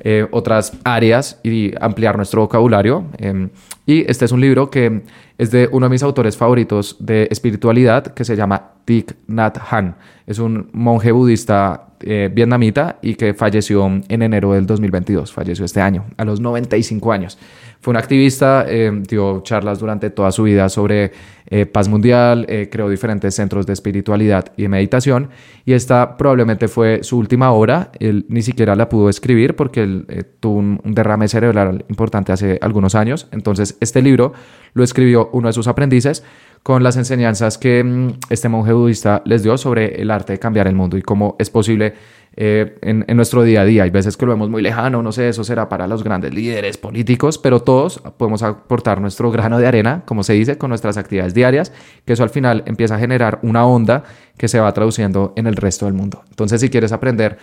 eh, 0.00 0.26
otras 0.30 0.74
áreas 0.84 1.40
y 1.42 1.72
ampliar 1.80 2.18
nuestro 2.18 2.42
vocabulario. 2.42 3.06
Em, 3.16 3.48
y 3.88 4.04
este 4.06 4.26
es 4.26 4.32
un 4.32 4.42
libro 4.42 4.70
que 4.70 5.00
es 5.38 5.50
de 5.50 5.66
uno 5.72 5.86
de 5.86 5.90
mis 5.90 6.02
autores 6.02 6.36
favoritos 6.36 6.96
de 7.00 7.26
espiritualidad 7.30 8.08
que 8.08 8.22
se 8.22 8.36
llama 8.36 8.72
Thich 8.84 9.14
Nhat 9.28 9.56
Hanh. 9.70 9.94
Es 10.26 10.38
un 10.38 10.68
monje 10.74 11.10
budista 11.10 11.88
eh, 12.00 12.30
vietnamita 12.32 12.98
y 13.02 13.14
que 13.14 13.34
falleció 13.34 13.86
en 13.86 14.22
enero 14.22 14.52
del 14.52 14.66
2022, 14.66 15.32
falleció 15.32 15.64
este 15.64 15.80
año, 15.80 16.04
a 16.16 16.24
los 16.24 16.40
95 16.40 17.12
años. 17.12 17.38
Fue 17.80 17.92
un 17.92 17.96
activista, 17.96 18.66
eh, 18.68 18.92
dio 19.08 19.40
charlas 19.40 19.78
durante 19.78 20.10
toda 20.10 20.30
su 20.32 20.42
vida 20.42 20.68
sobre 20.68 21.12
eh, 21.46 21.64
paz 21.64 21.88
mundial, 21.88 22.46
creó 22.70 22.90
diferentes 22.90 23.34
centros 23.34 23.66
de 23.66 23.72
espiritualidad 23.72 24.52
y 24.56 24.62
de 24.62 24.68
meditación 24.68 25.30
y 25.64 25.72
esta 25.72 26.16
probablemente 26.16 26.68
fue 26.68 27.02
su 27.02 27.18
última 27.18 27.52
obra, 27.52 27.90
él 27.98 28.26
ni 28.28 28.42
siquiera 28.42 28.76
la 28.76 28.88
pudo 28.88 29.08
escribir 29.08 29.56
porque 29.56 29.82
él 29.82 30.26
tuvo 30.40 30.58
un 30.58 30.80
derrame 30.84 31.26
cerebral 31.26 31.84
importante 31.88 32.32
hace 32.32 32.58
algunos 32.60 32.94
años, 32.94 33.28
entonces 33.32 33.77
este 33.80 34.02
libro 34.02 34.32
lo 34.74 34.84
escribió 34.84 35.30
uno 35.32 35.48
de 35.48 35.52
sus 35.52 35.66
aprendices 35.66 36.22
con 36.62 36.82
las 36.82 36.96
enseñanzas 36.96 37.58
que 37.58 37.82
mm, 37.82 38.18
este 38.30 38.48
monje 38.48 38.72
budista 38.72 39.22
les 39.24 39.42
dio 39.42 39.56
sobre 39.56 40.00
el 40.00 40.10
arte 40.10 40.34
de 40.34 40.38
cambiar 40.38 40.66
el 40.66 40.74
mundo 40.74 40.96
y 40.96 41.02
cómo 41.02 41.36
es 41.38 41.50
posible 41.50 41.94
eh, 42.36 42.78
en, 42.82 43.04
nuestro 43.16 43.42
día 43.42 43.62
a 43.62 43.64
día. 43.64 43.82
Hay 43.82 43.90
veces 43.90 44.16
que 44.16 44.24
lo 44.24 44.32
vemos 44.32 44.48
muy 44.48 44.62
lejano, 44.62 45.02
no 45.02 45.10
sé, 45.10 45.28
eso 45.28 45.42
será 45.42 45.68
para 45.68 45.88
los 45.88 46.04
grandes 46.04 46.32
líderes 46.32 46.78
políticos, 46.78 47.36
pero 47.38 47.60
todos 47.60 48.00
podemos 48.16 48.42
aportar 48.42 49.00
nuestro 49.00 49.30
grano 49.30 49.58
de 49.58 49.66
arena, 49.66 50.02
como 50.04 50.22
se 50.22 50.34
dice, 50.34 50.56
con 50.56 50.68
nuestras 50.68 50.96
actividades 50.98 51.34
diarias, 51.34 51.72
que 52.04 52.12
eso 52.12 52.22
al 52.22 52.30
final 52.30 52.62
empieza 52.66 52.94
a 52.94 52.98
generar 52.98 53.40
una 53.42 53.66
onda 53.66 54.04
que 54.36 54.46
se 54.46 54.60
va 54.60 54.72
traduciendo 54.72 55.32
en 55.34 55.48
el 55.48 55.56
resto 55.56 55.86
del 55.86 55.94
mundo. 55.94 56.22
Entonces, 56.28 56.60
si 56.60 56.68
quieres 56.70 56.92
aprender 56.92 57.38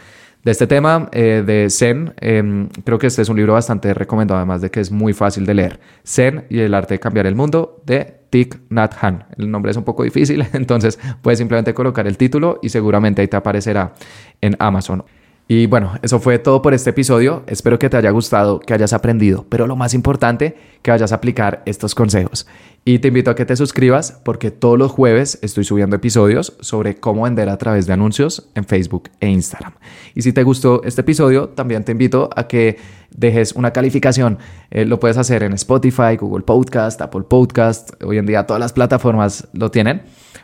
de 0.45 0.51
este 0.51 0.67
tema 0.67 1.10
eh, 1.12 1.43
de 1.43 1.71
Zen, 1.71 2.13
em, 2.21 2.69
creo 2.84 2.99
que 2.99 3.08
este 3.08 3.23
es 3.23 3.29
un 3.29 3.36
libro 3.36 3.53
bastante 3.53 3.95
recomendado, 3.95 4.38
además 4.38 4.62
de 4.62 4.69
que 4.69 4.79
es 4.79 4.91
muy 4.91 5.12
fácil 5.12 5.43
de 5.43 5.55
leer. 5.55 5.79
Zen 6.05 6.45
y 6.51 6.60
el 6.60 6.75
arte 6.75 6.93
de 6.93 6.99
cambiar 6.99 7.25
el 7.25 7.34
mundo 7.34 7.81
de 7.84 8.19
Thich 8.29 8.60
Nhat 8.69 8.93
Hanh. 9.01 9.23
El 9.39 9.49
nombre 9.49 9.71
es 9.71 9.77
un 9.77 9.84
poco 9.84 10.03
difícil, 10.03 10.45
entonces 10.53 10.99
puedes 11.23 11.39
simplemente 11.39 11.73
colocar 11.73 12.05
el 12.05 12.15
título 12.15 12.60
y 12.62 12.69
seguramente 12.69 13.23
ahí 13.23 13.27
te 13.27 13.36
aparecerá 13.36 13.95
en 14.39 14.55
Amazon. 14.60 15.03
Y 15.47 15.65
bueno, 15.65 15.93
eso 16.03 16.19
fue 16.19 16.38
todo 16.38 16.62
por 16.62 16.75
este 16.75 16.91
episodio. 16.91 17.43
Espero 17.47 17.79
que 17.79 17.89
te 17.89 17.97
haya 17.97 18.12
gustado, 18.12 18.60
que 18.60 18.73
hayas 18.75 18.93
aprendido, 18.93 19.47
pero 19.49 19.65
lo 19.65 19.75
más 19.75 19.95
importante, 19.95 20.55
que 20.84 20.91
vayas 20.91 21.12
a 21.12 21.15
aplicar 21.15 21.63
estos 21.65 21.95
consejos. 21.95 22.45
Y 22.88 23.00
te 23.00 23.08
invito 23.08 23.32
a 23.32 23.36
que 23.36 23.45
te 23.45 23.56
suscribas 23.56 24.21
porque 24.24 24.52
todos 24.52 24.78
los 24.78 24.91
jueves 24.91 25.39
estoy 25.41 25.63
subiendo 25.63 25.95
episodios 25.95 26.56
sobre 26.60 26.98
cómo 26.98 27.24
vender 27.24 27.50
a 27.50 27.58
través 27.58 27.88
de 27.88 27.93
anuncios 27.93 28.48
en 28.54 28.63
Facebook 28.63 29.10
e 29.19 29.28
Instagram. 29.28 29.74
Y 30.13 30.21
si 30.21 30.34
te 30.34 30.43
gustó 30.43 30.84
este 30.84 31.02
episodio, 31.02 31.50
también 31.50 31.84
te 31.84 31.93
invito 31.93 32.30
a 32.36 32.48
que 32.48 32.78
dejes 33.10 33.54
una 33.54 33.74
calificación. 33.74 34.38
Eh, 34.69 34.86
lo 34.86 35.00
puedes 35.00 35.17
hacer 35.17 35.41
en 35.41 35.54
Spotify, 35.54 36.15
Google 36.15 36.43
Podcast, 36.43 37.02
Apple 37.02 37.24
Podcast. 37.28 37.91
Hoy 38.04 38.19
en 38.19 38.28
día 38.28 38.45
todas 38.45 38.60
las 38.60 38.74
plataformas 38.74 39.48
lo 39.54 39.71
tienen 39.71 40.04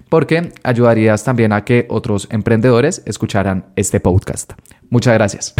porque 0.09 0.51
ayudarías 0.63 1.23
también 1.23 1.53
a 1.53 1.63
que 1.63 1.85
otros 1.89 2.27
emprendedores 2.31 3.03
escucharan 3.05 3.65
este 3.75 3.99
podcast. 3.99 4.53
Muchas 4.89 5.13
gracias. 5.13 5.53